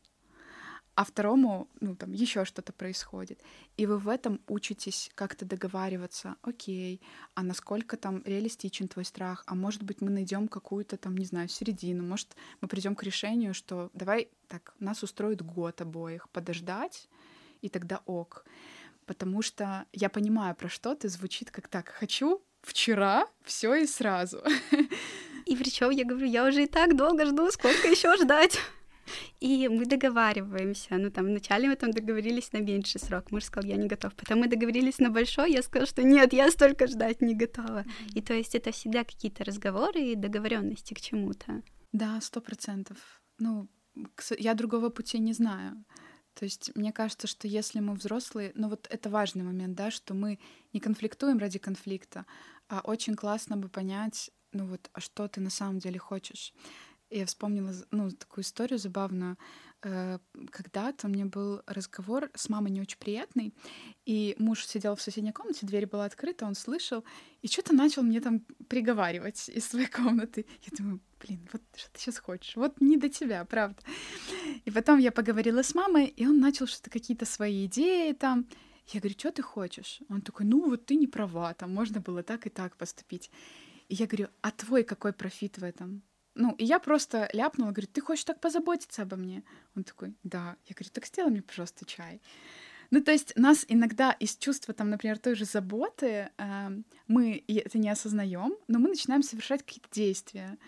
[0.97, 3.39] а второму, ну, там, еще что-то происходит.
[3.77, 7.03] И вы в этом учитесь как-то договариваться, окей,
[7.35, 11.49] а насколько там реалистичен твой страх, а может быть, мы найдем какую-то там, не знаю,
[11.49, 17.09] середину, может, мы придем к решению, что давай так, нас устроит год обоих подождать,
[17.61, 18.47] и тогда ок.
[19.05, 21.91] Потому что я понимаю, про что ты звучит как так.
[21.91, 24.43] Хочу вчера все и сразу.
[25.45, 28.59] И причем я говорю, я уже и так долго жду, сколько еще ждать?
[29.41, 30.99] И мы договариваемся.
[30.99, 33.31] Ну, там, вначале мы там договорились на меньший срок.
[33.31, 34.15] Муж сказал, я не готов.
[34.15, 37.85] Потом мы договорились на большой, я сказала, что нет, я столько ждать не готова.
[37.85, 38.13] Mm-hmm.
[38.15, 41.63] И то есть это всегда какие-то разговоры и договоренности к чему-то.
[41.93, 43.23] Да, сто процентов.
[43.39, 43.69] Ну,
[44.39, 45.85] я другого пути не знаю.
[46.35, 50.13] То есть мне кажется, что если мы взрослые, ну вот это важный момент, да, что
[50.13, 50.39] мы
[50.75, 52.27] не конфликтуем ради конфликта,
[52.69, 56.53] а очень классно бы понять, ну вот, а что ты на самом деле хочешь.
[57.11, 59.37] Я вспомнила ну, такую историю забавную.
[59.83, 60.19] Э,
[60.51, 63.55] когда-то у меня был разговор с мамой не очень приятный,
[64.05, 67.05] и муж сидел в соседней комнате, дверь была открыта, он слышал,
[67.43, 70.47] и что-то начал мне там приговаривать из своей комнаты.
[70.63, 72.57] Я думаю, блин, вот что ты сейчас хочешь?
[72.57, 73.81] Вот не до тебя, правда.
[74.65, 78.47] И потом я поговорила с мамой, и он начал что-то, какие-то свои идеи там.
[78.89, 80.01] Я говорю, что ты хочешь?
[80.09, 83.31] Он такой, ну вот ты не права, там можно было так и так поступить.
[83.89, 86.03] И я говорю, а твой какой профит в этом?
[86.37, 89.43] Ну, и я просто ляпнула, говорю, ты хочешь так позаботиться обо мне?
[89.75, 90.57] Он такой, да.
[90.67, 92.21] Я говорю, так сделай мне, пожалуйста, чай.
[92.91, 96.69] Ну, то есть нас иногда из чувства, там, например, той же заботы э,
[97.09, 100.59] мы это не осознаем, но мы начинаем совершать какие-то действия.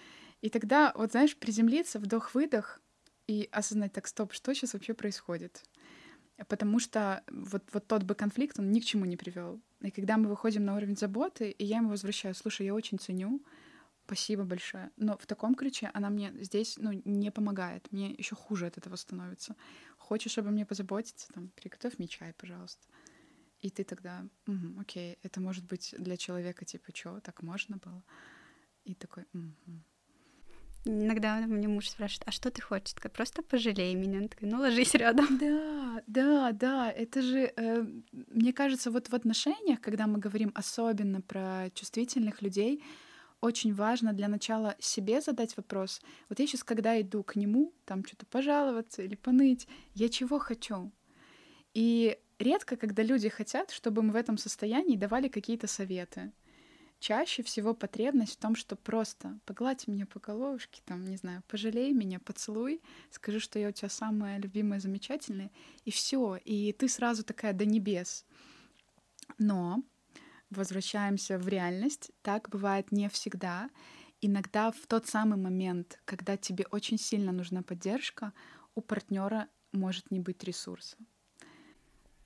[0.41, 2.81] И тогда, вот знаешь, приземлиться, вдох-выдох
[3.27, 5.63] и осознать, так, стоп, что сейчас вообще происходит?
[6.49, 9.61] Потому что вот, вот тот бы конфликт, он ни к чему не привел.
[9.83, 13.43] И когда мы выходим на уровень заботы, и я ему возвращаю, слушай, я очень ценю,
[14.09, 14.91] Спасибо большое.
[14.97, 17.93] Но в таком ключе она мне здесь ну, не помогает.
[17.93, 19.55] Мне еще хуже от этого становится.
[19.99, 21.31] Хочешь обо мне позаботиться?
[21.35, 22.87] Там, приготовь мне чай, пожалуйста.
[23.61, 28.03] И ты тогда, угу, окей, это может быть для человека типа, что, так можно было?
[28.85, 29.83] И такой, угу.
[30.87, 32.95] Иногда мне муж спрашивает, а что ты хочешь?
[32.95, 34.21] Такая, просто пожалей меня.
[34.21, 35.39] Он такой, ну ложись рядом.
[35.39, 36.91] Да, да, да.
[36.91, 42.83] Это же, э, мне кажется, вот в отношениях, когда мы говорим особенно про чувствительных людей,
[43.41, 46.01] очень важно для начала себе задать вопрос.
[46.29, 50.91] Вот я сейчас, когда иду к нему, там что-то пожаловаться или поныть, я чего хочу?
[51.75, 56.33] И редко, когда люди хотят, чтобы мы в этом состоянии давали какие-то советы.
[57.01, 61.93] чаще всего потребность в том, что просто погладь меня по головушке, там, не знаю, пожалей
[61.93, 65.51] меня, поцелуй, скажи, что я у тебя самая любимая, замечательная,
[65.85, 68.25] и все, и ты сразу такая до небес.
[69.39, 69.83] Но
[70.51, 73.71] возвращаемся в реальность, так бывает не всегда.
[74.21, 78.33] Иногда в тот самый момент, когда тебе очень сильно нужна поддержка,
[78.75, 80.97] у партнера может не быть ресурса.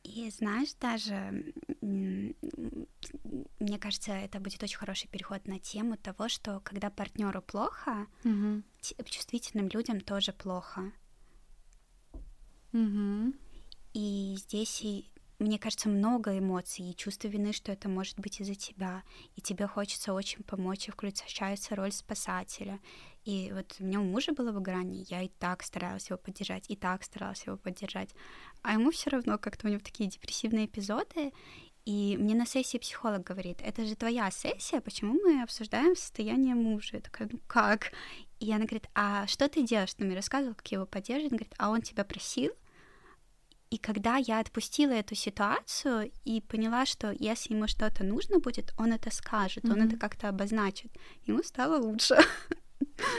[0.02, 6.90] И знаешь, даже мне кажется, это будет очень хороший переход на тему того, что когда
[6.90, 8.62] партнеру плохо, угу.
[9.04, 10.92] чувствительным людям тоже плохо.
[12.72, 13.34] Угу.
[13.94, 15.11] И здесь и
[15.42, 19.02] мне кажется, много эмоций и чувство вины, что это может быть из-за тебя,
[19.34, 22.80] и тебе хочется очень помочь, и включается роль спасателя.
[23.24, 26.76] И вот у меня у мужа было выгорание, я и так старалась его поддержать, и
[26.76, 28.10] так старалась его поддержать.
[28.62, 31.32] А ему все равно как-то у него такие депрессивные эпизоды,
[31.84, 36.96] и мне на сессии психолог говорит, это же твоя сессия, почему мы обсуждаем состояние мужа?
[36.96, 37.92] Я такая, ну как?
[38.38, 39.94] И она говорит, а что ты делаешь?
[39.94, 41.32] Ты мне рассказывал, как его поддерживать.
[41.32, 42.52] Она говорит, а он тебя просил?
[43.72, 48.92] И когда я отпустила эту ситуацию и поняла, что если ему что-то нужно будет, он
[48.92, 49.72] это скажет, mm-hmm.
[49.72, 50.92] он это как-то обозначит,
[51.24, 52.18] ему стало лучше.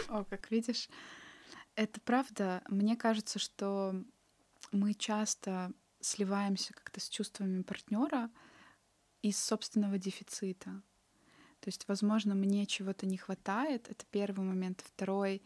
[0.09, 0.89] О, как видишь,
[1.73, 2.61] это правда.
[2.69, 3.95] Мне кажется, что
[4.71, 8.29] мы часто сливаемся как-то с чувствами партнера
[9.23, 10.69] из собственного дефицита.
[11.61, 13.89] То есть, возможно, мне чего-то не хватает.
[13.89, 14.83] Это первый момент.
[14.85, 15.41] Второй,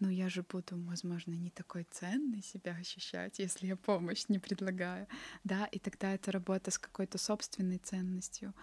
[0.00, 5.06] ну я же буду, возможно, не такой ценной себя ощущать, если я помощь не предлагаю.
[5.44, 8.54] Да, и тогда это работа с какой-то собственной ценностью.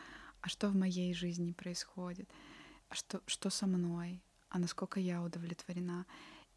[0.42, 2.30] А что в моей жизни происходит?
[2.90, 4.22] А что, что со мной?
[4.54, 6.06] а насколько я удовлетворена.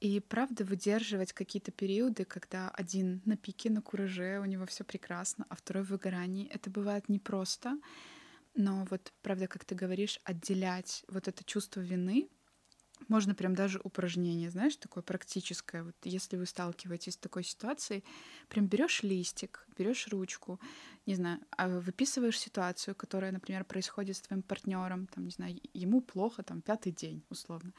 [0.00, 5.46] И правда выдерживать какие-то периоды, когда один на пике, на кураже, у него все прекрасно,
[5.48, 7.78] а второй в выгорании, это бывает непросто.
[8.54, 12.28] Но вот, правда, как ты говоришь, отделять вот это чувство вины
[13.08, 15.84] можно прям даже упражнение, знаешь, такое практическое.
[15.84, 18.04] Вот если вы сталкиваетесь с такой ситуацией,
[18.48, 20.60] прям берешь листик, берешь ручку,
[21.06, 26.00] не знаю, а выписываешь ситуацию, которая, например, происходит с твоим партнером, там, не знаю, ему
[26.00, 27.72] плохо, там, пятый день, условно.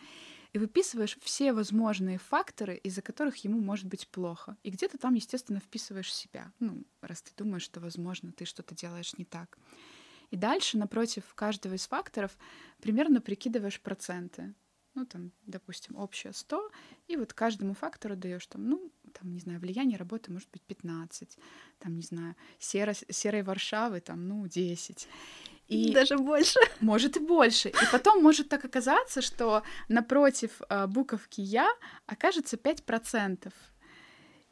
[0.54, 4.56] И выписываешь все возможные факторы, из-за которых ему может быть плохо.
[4.64, 6.54] И где-то там, естественно, вписываешь себя.
[6.60, 9.58] Ну, раз ты думаешь, что, возможно, ты что-то делаешь не так.
[10.30, 12.38] И дальше, напротив каждого из факторов,
[12.82, 14.56] примерно прикидываешь проценты
[14.98, 16.72] ну, там, допустим, общее 100,
[17.08, 21.38] и вот каждому фактору даешь там, ну, там, не знаю, влияние работы может быть 15,
[21.80, 25.08] там, не знаю, серо, серой Варшавы, там, ну, 10.
[25.68, 26.60] И даже больше.
[26.80, 27.70] Может и больше.
[27.70, 31.70] И потом может так оказаться, что напротив э, буковки «я»
[32.06, 33.54] окажется 5%.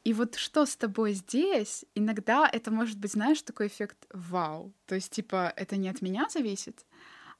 [0.03, 4.73] И вот что с тобой здесь, иногда это может быть, знаешь, такой эффект «вау».
[4.86, 6.86] То есть, типа, это не от меня зависит,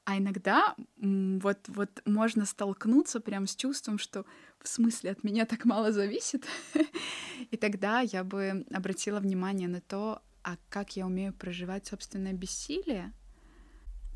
[0.06, 4.24] а иногда вот, вот можно столкнуться прям с чувством, что
[4.60, 6.46] в смысле от меня так мало зависит.
[7.50, 13.12] И тогда я бы обратила внимание на то, а как я умею проживать собственное бессилие.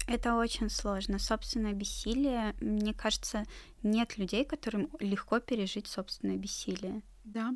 [0.07, 1.18] Это очень сложно.
[1.18, 3.42] Собственное бессилие, мне кажется,
[3.83, 7.03] нет людей, которым легко пережить собственное бессилие.
[7.24, 7.53] Да,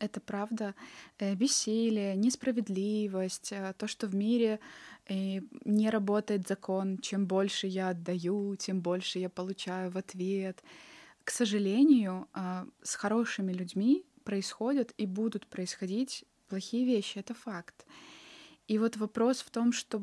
[0.00, 0.74] это правда.
[1.18, 4.60] Э, бессилие, несправедливость, э, то, что в мире
[5.08, 6.98] э, не работает закон.
[6.98, 10.62] Чем больше я отдаю, тем больше я получаю в ответ.
[11.24, 12.28] К сожалению,
[12.82, 17.18] с хорошими людьми происходят и будут происходить плохие вещи.
[17.18, 17.86] Это факт.
[18.68, 20.02] И вот вопрос в том, что,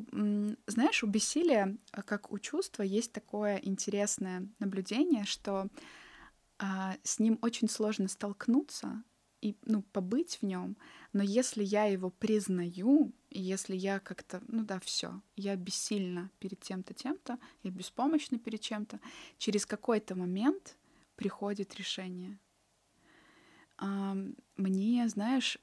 [0.68, 5.68] знаешь, у бессилия, как у чувства, есть такое интересное наблюдение, что
[6.60, 9.04] а, с ним очень сложно столкнуться,
[9.42, 10.76] и ну, побыть в нем,
[11.14, 16.60] но если я его признаю, и если я как-то, ну да, все, я бессильна перед
[16.60, 19.00] тем-то, тем-то, я беспомощна перед чем-то,
[19.38, 20.78] через какой-то момент
[21.16, 22.38] приходит решение.
[23.80, 25.58] Мне, знаешь,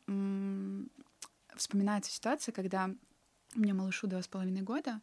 [1.54, 2.90] вспоминается ситуация, когда
[3.54, 5.00] меня малышу два с половиной года,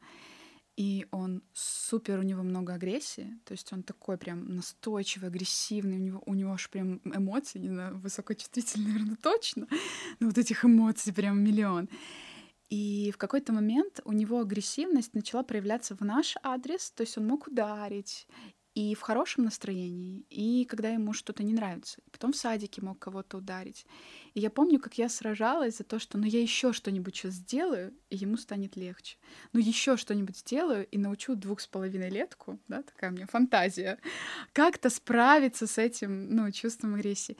[0.75, 6.01] и он супер, у него много агрессии, то есть он такой прям настойчивый, агрессивный, у
[6.01, 9.67] него, у него аж прям эмоции, не знаю, высокочувствительные, наверное, точно,
[10.19, 11.89] но вот этих эмоций прям миллион.
[12.69, 17.27] И в какой-то момент у него агрессивность начала проявляться в наш адрес, то есть он
[17.27, 18.27] мог ударить,
[18.75, 21.99] и в хорошем настроении, и когда ему что-то не нравится.
[22.11, 23.85] Потом в садике мог кого-то ударить.
[24.33, 27.93] И я помню, как я сражалась за то, что ну я еще что-нибудь сейчас сделаю,
[28.09, 29.17] и ему станет легче.
[29.51, 33.99] Ну еще что-нибудь сделаю и научу двух с половиной летку, да, такая у меня фантазия,
[34.53, 37.37] как-то справиться с этим, ну, чувством агрессии.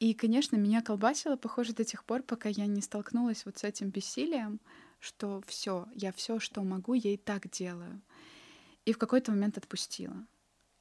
[0.00, 3.90] И, конечно, меня колбасило, похоже, до тех пор, пока я не столкнулась вот с этим
[3.90, 4.60] бессилием,
[4.98, 8.02] что все, я все, что могу, я и так делаю.
[8.84, 10.26] И в какой-то момент отпустила.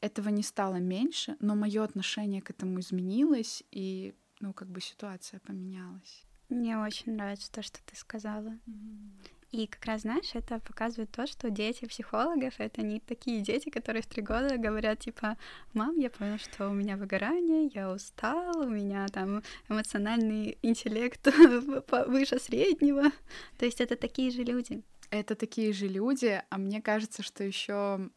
[0.02, 5.39] Этого не стало меньше, но мое отношение к этому изменилось, и, ну, как бы ситуация
[5.39, 6.26] поменялась.
[6.49, 8.58] Мне очень нравится то, что ты сказала.
[9.52, 14.02] И как раз, знаешь, это показывает то, что дети психологов— это не такие дети, которые
[14.02, 15.38] в три года говорят, типа,
[15.74, 21.28] «Мам, я понял, что у меня выгорание, я устал, у меня там эмоциональный интеллект
[22.08, 23.12] выше среднего».
[23.60, 24.84] То есть это такие же люди.
[25.12, 28.09] Это такие же люди, а мне кажется, что еще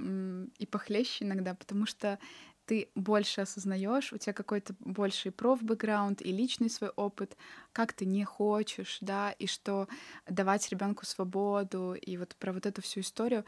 [0.58, 2.20] и похлеще иногда, потому что
[2.66, 7.36] ты больше осознаешь, у тебя какой-то больший проф-бэкграунд и личный свой опыт,
[7.72, 9.88] как ты не хочешь, да, и что
[10.28, 13.44] давать ребенку свободу, и вот про вот эту всю историю,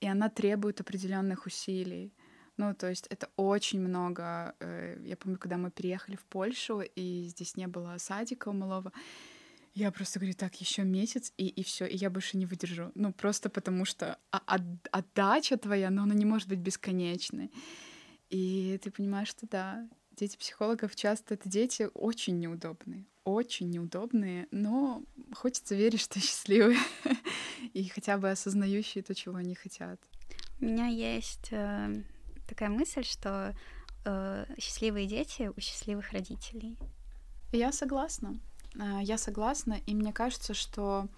[0.00, 2.12] и она требует определенных усилий.
[2.58, 4.54] Ну, то есть это очень много.
[4.60, 8.92] Э, я помню, когда мы переехали в Польшу, и здесь не было садика у малого,
[9.80, 12.92] я просто говорю, так, еще месяц, и, и все, и я больше не выдержу.
[12.94, 17.50] Ну, просто потому что отдача твоя, но она не может быть бесконечной.
[18.28, 25.02] И ты понимаешь, что да, дети психологов часто это дети очень неудобные, очень неудобные, но
[25.34, 26.78] хочется верить, что счастливые
[27.72, 30.00] и хотя бы осознающие то, чего они хотят.
[30.60, 32.02] У меня есть э,
[32.46, 33.56] такая мысль, что
[34.04, 36.78] э, счастливые дети у счастливых родителей.
[37.52, 38.38] Я согласна.
[38.74, 41.08] Э, я согласна, и мне кажется, что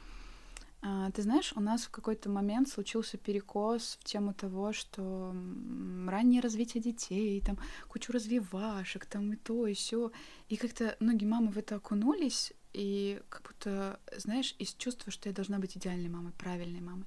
[0.85, 5.33] а, ты знаешь, у нас в какой-то момент случился перекос в тему того, что
[6.09, 10.11] раннее развитие детей, там кучу развивашек, там и то, и все.
[10.49, 15.35] И как-то многие мамы в это окунулись, и как будто, знаешь, из чувства, что я
[15.35, 17.07] должна быть идеальной мамой, правильной мамой.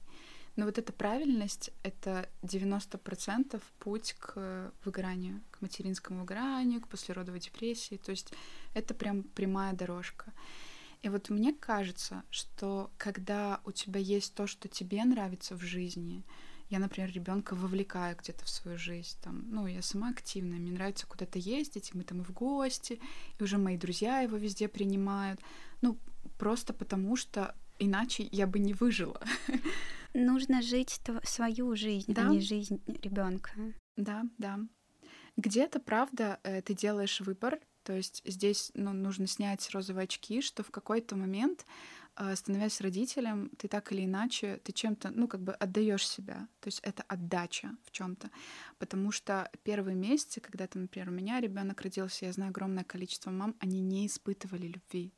[0.56, 7.98] Но вот эта правильность— это 90% путь к выгоранию, к материнскому выгоранию, к послеродовой депрессии.
[7.98, 8.32] То есть
[8.74, 10.32] это прям прямая дорожка.
[11.02, 16.24] И вот мне кажется, что когда у тебя есть то, что тебе нравится в жизни,
[16.70, 19.16] я, например, ребенка вовлекаю где-то в свою жизнь.
[19.22, 23.00] Там, ну, я сама активная, мне нравится куда-то ездить, и мы там и в гости,
[23.38, 25.40] и уже мои друзья его везде принимают.
[25.82, 26.00] Ну,
[26.40, 29.22] просто потому что иначе я бы не выжила.
[30.16, 32.30] Нужно жить свою жизнь, а да?
[32.30, 33.52] а не жизнь ребенка.
[33.98, 34.60] Да, да.
[35.36, 40.64] Где-то, правда, э, ты делаешь выбор, то есть здесь ну, нужно снять розовые очки, что
[40.64, 41.66] в какой-то момент,
[42.16, 46.48] э, становясь родителем, ты так или иначе, ты чем-то, ну, как бы отдаешь себя.
[46.62, 48.32] То есть это отдача в чем-то.
[48.80, 53.32] Потому что первые месяцы, когда, там, например, у меня ребенок родился, я знаю огромное количество
[53.32, 55.14] мам, они не испытывали любви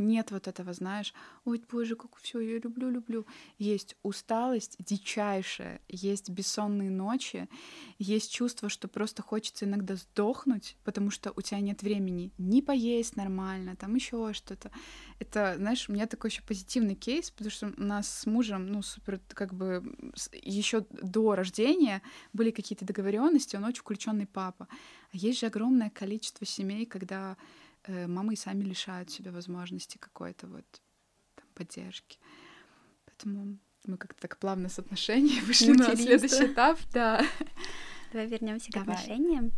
[0.00, 3.26] нет вот этого, знаешь, ой, боже, как все, я люблю, люблю.
[3.58, 7.48] Есть усталость дичайшая, есть бессонные ночи,
[7.98, 13.16] есть чувство, что просто хочется иногда сдохнуть, потому что у тебя нет времени ни поесть
[13.16, 14.70] нормально, там еще что-то.
[15.18, 18.82] Это, знаешь, у меня такой еще позитивный кейс, потому что у нас с мужем, ну,
[18.82, 19.94] супер, как бы
[20.32, 24.66] еще до рождения были какие-то договоренности, он очень включенный папа.
[25.12, 27.36] А есть же огромное количество семей, когда
[27.88, 30.64] мамы и сами лишают себя возможности какой-то вот
[31.34, 32.18] там, поддержки.
[33.06, 37.24] Поэтому мы как-то так плавно с отношений вышли на следующий этап, да.
[38.12, 39.52] Давай вернемся к отношениям.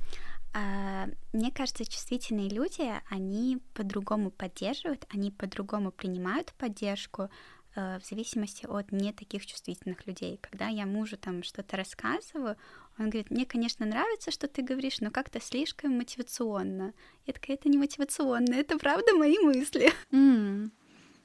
[0.55, 7.29] А, мне кажется, чувствительные люди, они по-другому поддерживают, они по-другому принимают поддержку, Э,
[7.75, 10.39] в зависимости от не таких чувствительных людей.
[10.41, 12.57] Когда я мужу там что-то рассказываю,
[12.99, 16.93] он говорит, мне, конечно, нравится, что ты говоришь, но как-то слишком мотивационно.
[17.27, 19.91] Я такая, это не мотивационно, это правда мои мысли.
[20.11, 20.70] Mm.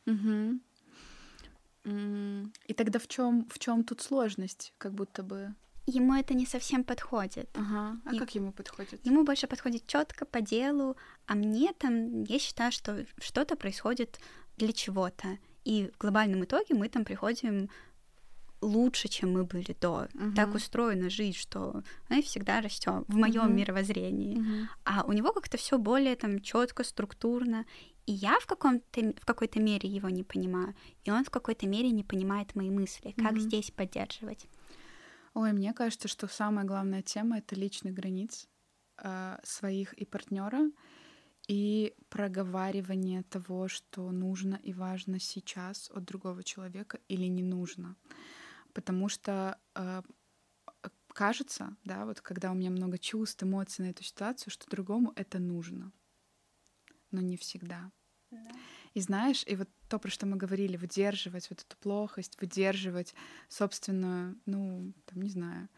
[0.06, 0.60] Mm-hmm.
[1.84, 2.52] Mm.
[2.68, 5.54] И тогда в чем в чем тут сложность, как будто бы?
[5.86, 7.50] Ему это не совсем подходит.
[7.54, 7.98] Ага.
[8.06, 8.20] А и...
[8.20, 9.06] как ему подходит?
[9.06, 14.20] Ему больше подходит четко по делу, а мне там, я считаю, что что-то происходит
[14.58, 15.38] для чего-то.
[15.68, 17.70] И в глобальном итоге мы там приходим
[18.62, 20.08] лучше, чем мы были до.
[20.14, 20.34] Uh-huh.
[20.34, 23.54] Так устроена жизнь, что мы всегда растем в моем uh-huh.
[23.54, 24.38] мировоззрении.
[24.38, 24.68] Uh-huh.
[24.86, 27.66] А у него как-то все более там четко, структурно.
[28.06, 31.92] И я в, каком-то, в какой-то мере его не понимаю, и он в какой-то мере
[31.92, 33.14] не понимает мои мысли.
[33.18, 33.40] Как uh-huh.
[33.40, 34.48] здесь поддерживать?
[35.34, 38.48] Ой, мне кажется, что самая главная тема это личных границ
[39.04, 40.72] э, своих и партнера
[41.48, 47.96] и проговаривание того, что нужно и важно сейчас от другого человека или не нужно.
[48.74, 50.02] Потому что э,
[51.08, 55.40] кажется, да, вот когда у меня много чувств, эмоций на эту ситуацию, что другому это
[55.40, 55.92] нужно.
[57.12, 57.92] Но не всегда.
[58.30, 58.52] Да.
[58.94, 63.16] И знаешь, и вот то, про что мы говорили, выдерживать вот эту плохость, выдерживать
[63.48, 65.70] собственную, ну, там, не знаю,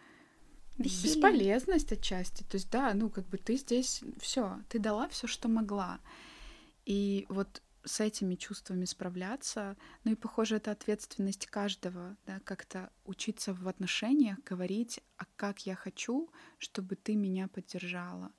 [0.79, 1.15] Веселье.
[1.15, 2.43] Бесполезность отчасти.
[2.43, 5.99] То есть, да, ну, как бы ты здесь все, ты дала все, что могла.
[6.85, 9.77] И вот с этими чувствами справляться.
[10.03, 15.75] Ну и, похоже, это ответственность каждого, да, как-то учиться в отношениях, говорить, а как я
[15.75, 18.31] хочу, чтобы ты меня поддержала.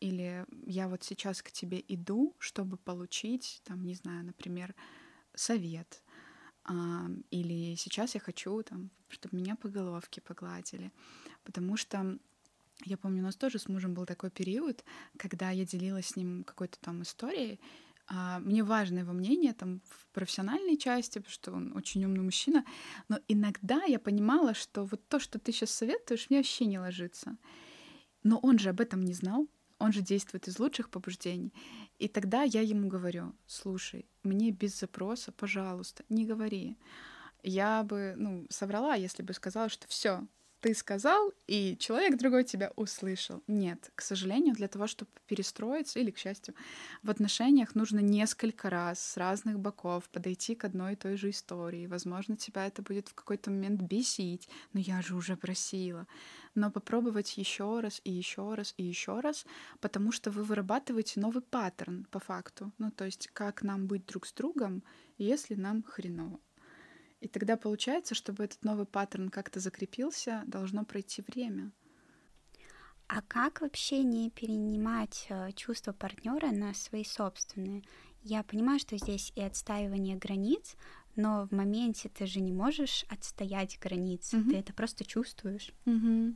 [0.00, 4.74] Или я вот сейчас к тебе иду, чтобы получить, там, не знаю, например,
[5.34, 6.02] совет.
[6.64, 10.92] А, или сейчас я хочу, там, чтобы меня по головке погладили.
[11.44, 12.18] Потому что
[12.84, 14.84] я помню, у нас тоже с мужем был такой период,
[15.16, 17.60] когда я делилась с ним какой-то там историей,
[18.06, 22.64] а, мне важно его мнение там в профессиональной части, потому что он очень умный мужчина,
[23.08, 27.36] но иногда я понимала, что вот то, что ты сейчас советуешь, мне вообще не ложится.
[28.22, 31.52] Но он же об этом не знал, он же действует из лучших побуждений.
[31.98, 36.76] И тогда я ему говорю, слушай, мне без запроса, пожалуйста, не говори.
[37.42, 40.26] Я бы, ну, соврала, если бы сказала, что все,
[40.64, 43.42] ты сказал, и человек другой тебя услышал.
[43.46, 46.54] Нет, к сожалению, для того, чтобы перестроиться, или, к счастью,
[47.02, 51.86] в отношениях нужно несколько раз с разных боков подойти к одной и той же истории.
[51.86, 56.06] Возможно, тебя это будет в какой-то момент бесить, но я же уже просила.
[56.54, 59.44] Но попробовать еще раз и еще раз и еще раз,
[59.80, 62.72] потому что вы вырабатываете новый паттерн по факту.
[62.78, 64.82] Ну, то есть, как нам быть друг с другом,
[65.18, 66.40] если нам хреново.
[67.24, 71.72] И тогда получается, чтобы этот новый паттерн как-то закрепился, должно пройти время.
[73.06, 77.82] А как вообще не перенимать э, чувства партнера на свои собственные?
[78.22, 80.76] Я понимаю, что здесь и отстаивание границ,
[81.16, 84.50] но в моменте ты же не можешь отстоять границы, mm-hmm.
[84.50, 85.72] ты это просто чувствуешь.
[85.86, 86.34] Mm-hmm.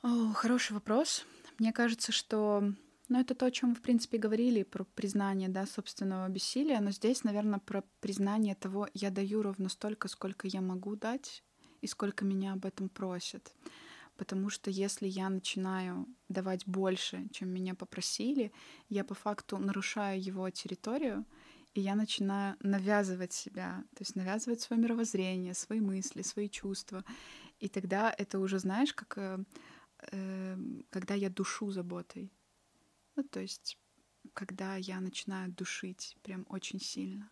[0.00, 1.26] О, хороший вопрос.
[1.58, 2.72] Мне кажется, что
[3.08, 6.90] ну, это то, о чем мы, в принципе, говорили, про признание, да, собственного бессилия, но
[6.90, 11.42] здесь, наверное, про признание того, я даю ровно столько, сколько я могу дать,
[11.80, 13.54] и сколько меня об этом просят.
[14.16, 18.52] Потому что если я начинаю давать больше, чем меня попросили,
[18.88, 21.24] я по факту нарушаю его территорию,
[21.74, 27.04] и я начинаю навязывать себя, то есть навязывать свое мировоззрение, свои мысли, свои чувства.
[27.60, 29.38] И тогда это уже, знаешь, как э,
[30.12, 30.56] э,
[30.90, 32.32] когда я душу заботой.
[33.18, 33.76] Ну, то есть,
[34.32, 37.28] когда я начинаю душить прям очень сильно.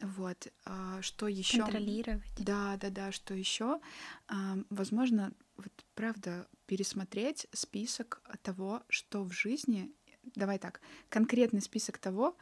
[0.00, 0.48] Вот.
[0.64, 1.58] А, что еще?
[1.58, 2.24] Контролировать.
[2.36, 3.12] Да, да, да.
[3.12, 3.80] Что еще?
[4.26, 9.92] А, возможно, вот правда пересмотреть список того, что в жизни.
[10.34, 12.36] Давай так, конкретный список того,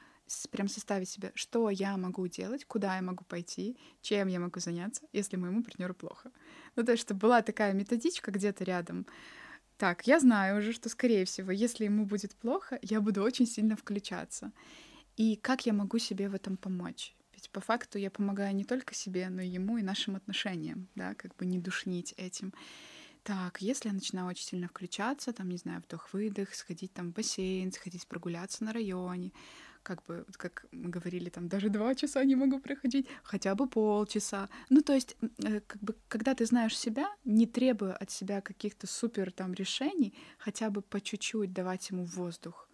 [0.50, 5.06] прям составить себе, что я могу делать, куда я могу пойти, чем я могу заняться,
[5.12, 6.32] если моему партнеру плохо.
[6.74, 9.06] Ну, то есть, чтобы была такая методичка где-то рядом,
[9.76, 13.76] так, я знаю уже, что, скорее всего, если ему будет плохо, я буду очень сильно
[13.76, 14.52] включаться.
[15.16, 17.14] И как я могу себе в этом помочь?
[17.34, 21.14] Ведь по факту я помогаю не только себе, но и ему, и нашим отношениям, да,
[21.14, 22.54] как бы не душнить этим.
[23.22, 27.72] Так, если я начинаю очень сильно включаться, там, не знаю, вдох-выдох, сходить там в бассейн,
[27.72, 29.32] сходить прогуляться на районе,
[29.86, 34.48] как бы, как мы говорили, там даже два часа не могу проходить, хотя бы полчаса.
[34.68, 38.88] Ну, то есть, э, как бы, когда ты знаешь себя, не требуя от себя каких-то
[38.88, 42.68] супер там решений, хотя бы по чуть-чуть давать ему воздух.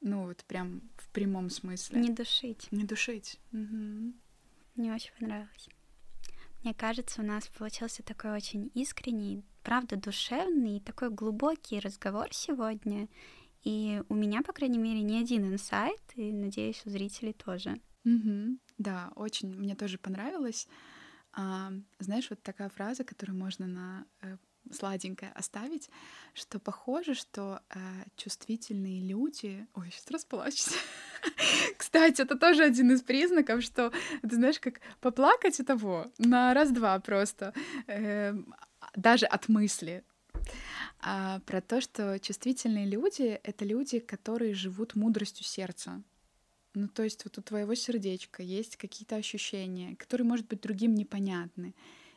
[0.00, 2.00] Ну, вот прям в прямом смысле.
[2.00, 2.72] Не душить.
[2.72, 3.38] Не душить.
[3.52, 4.14] Угу.
[4.76, 5.68] Мне очень понравилось.
[6.64, 13.08] Мне кажется, у нас получился такой очень искренний, правда, душевный, такой глубокий разговор сегодня.
[13.64, 17.80] И у меня, по крайней мере, не один инсайт, и надеюсь, у зрителей тоже.
[18.04, 18.58] Угу.
[18.78, 20.66] Да, очень мне тоже понравилось.
[21.32, 24.36] А, знаешь, вот такая фраза, которую можно на э,
[24.70, 25.88] сладенькое оставить,
[26.34, 27.78] что похоже, что э,
[28.16, 29.66] чувствительные люди...
[29.74, 30.76] Ой, сейчас расплачусь.
[31.78, 33.92] Кстати, это тоже один из признаков, что,
[34.22, 37.54] ты знаешь, как поплакать и того на раз-два просто,
[37.86, 38.34] э,
[38.96, 40.04] даже от мысли
[41.02, 46.02] а, про то, что чувствительные люди— это люди, которые живут мудростью сердца.
[46.74, 51.74] Ну, то есть вот у твоего сердечка есть какие-то ощущения, которые, может быть, другим непонятны.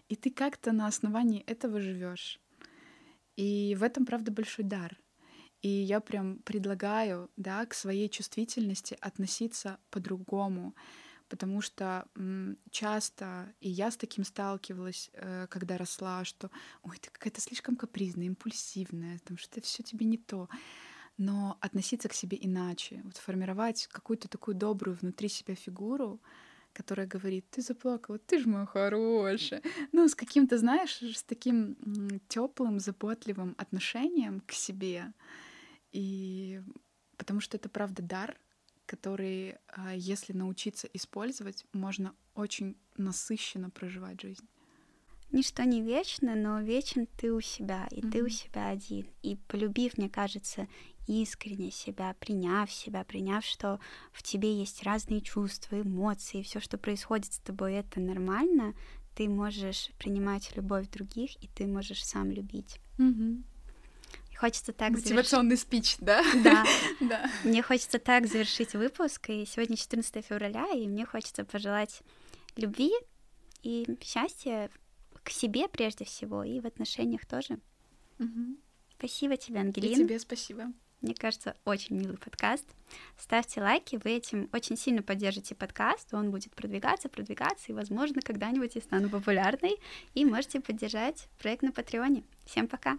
[0.08, 2.40] И ты как-то на основании этого живешь.
[3.36, 4.98] И в этом, правда, большой дар.
[5.62, 10.76] И я прям предлагаю, да, к своей чувствительности относиться по-другому
[11.30, 12.08] потому что
[12.72, 16.50] часто, и я с таким сталкивалась, э, когда росла, что,
[16.84, 20.50] ой, ты какая-то слишком капризная, импульсивная, потому что все тебе не то.
[21.18, 26.20] Но относиться к себе иначе, вот формировать какую-то такую добрую внутри себя фигуру,
[26.74, 29.62] которая говорит, ты заплакала, ты же моя хорошая.
[29.94, 31.78] Ну, с каким-то, знаешь, с таким
[32.28, 35.14] теплым, заботливым отношением к себе.
[35.94, 36.62] И
[37.18, 38.38] потому что это правда дар,
[38.86, 44.48] который, а, если научиться использовать, можно очень насыщенно проживать жизнь.
[45.32, 48.12] Ничто не вечно, но вечен ты у себя, и mm-hmm.
[48.12, 49.08] ты у себя один.
[49.22, 50.68] И полюбив, мне кажется,
[51.08, 53.80] искренне себя, приняв себя, приняв, что
[54.14, 58.76] в тебе есть разные чувства, эмоции, все, что происходит с тобой, это нормально,
[59.16, 62.80] ты можешь принимать любовь других, и ты можешь сам любить.
[62.98, 63.44] Угу.
[64.46, 66.24] Хочется так Мотивационный спич, да?
[66.44, 66.64] Да.
[67.00, 67.32] да.
[67.44, 72.04] Мне хочется так завершить выпуск, и сегодня 14 февраля, и мне хочется пожелать
[72.56, 72.92] любви
[73.64, 74.70] и счастья
[75.24, 77.58] к себе прежде всего, и в отношениях тоже.
[78.20, 78.58] Угу.
[79.00, 79.94] Спасибо тебе, Ангелина.
[79.94, 80.72] И тебе спасибо.
[81.02, 82.68] Мне кажется, очень милый подкаст.
[83.18, 88.76] Ставьте лайки, вы этим очень сильно поддержите подкаст, он будет продвигаться, продвигаться, и, возможно, когда-нибудь
[88.76, 89.80] я стану популярной,
[90.14, 92.24] и можете поддержать проект на Патреоне.
[92.46, 92.96] Всем пока!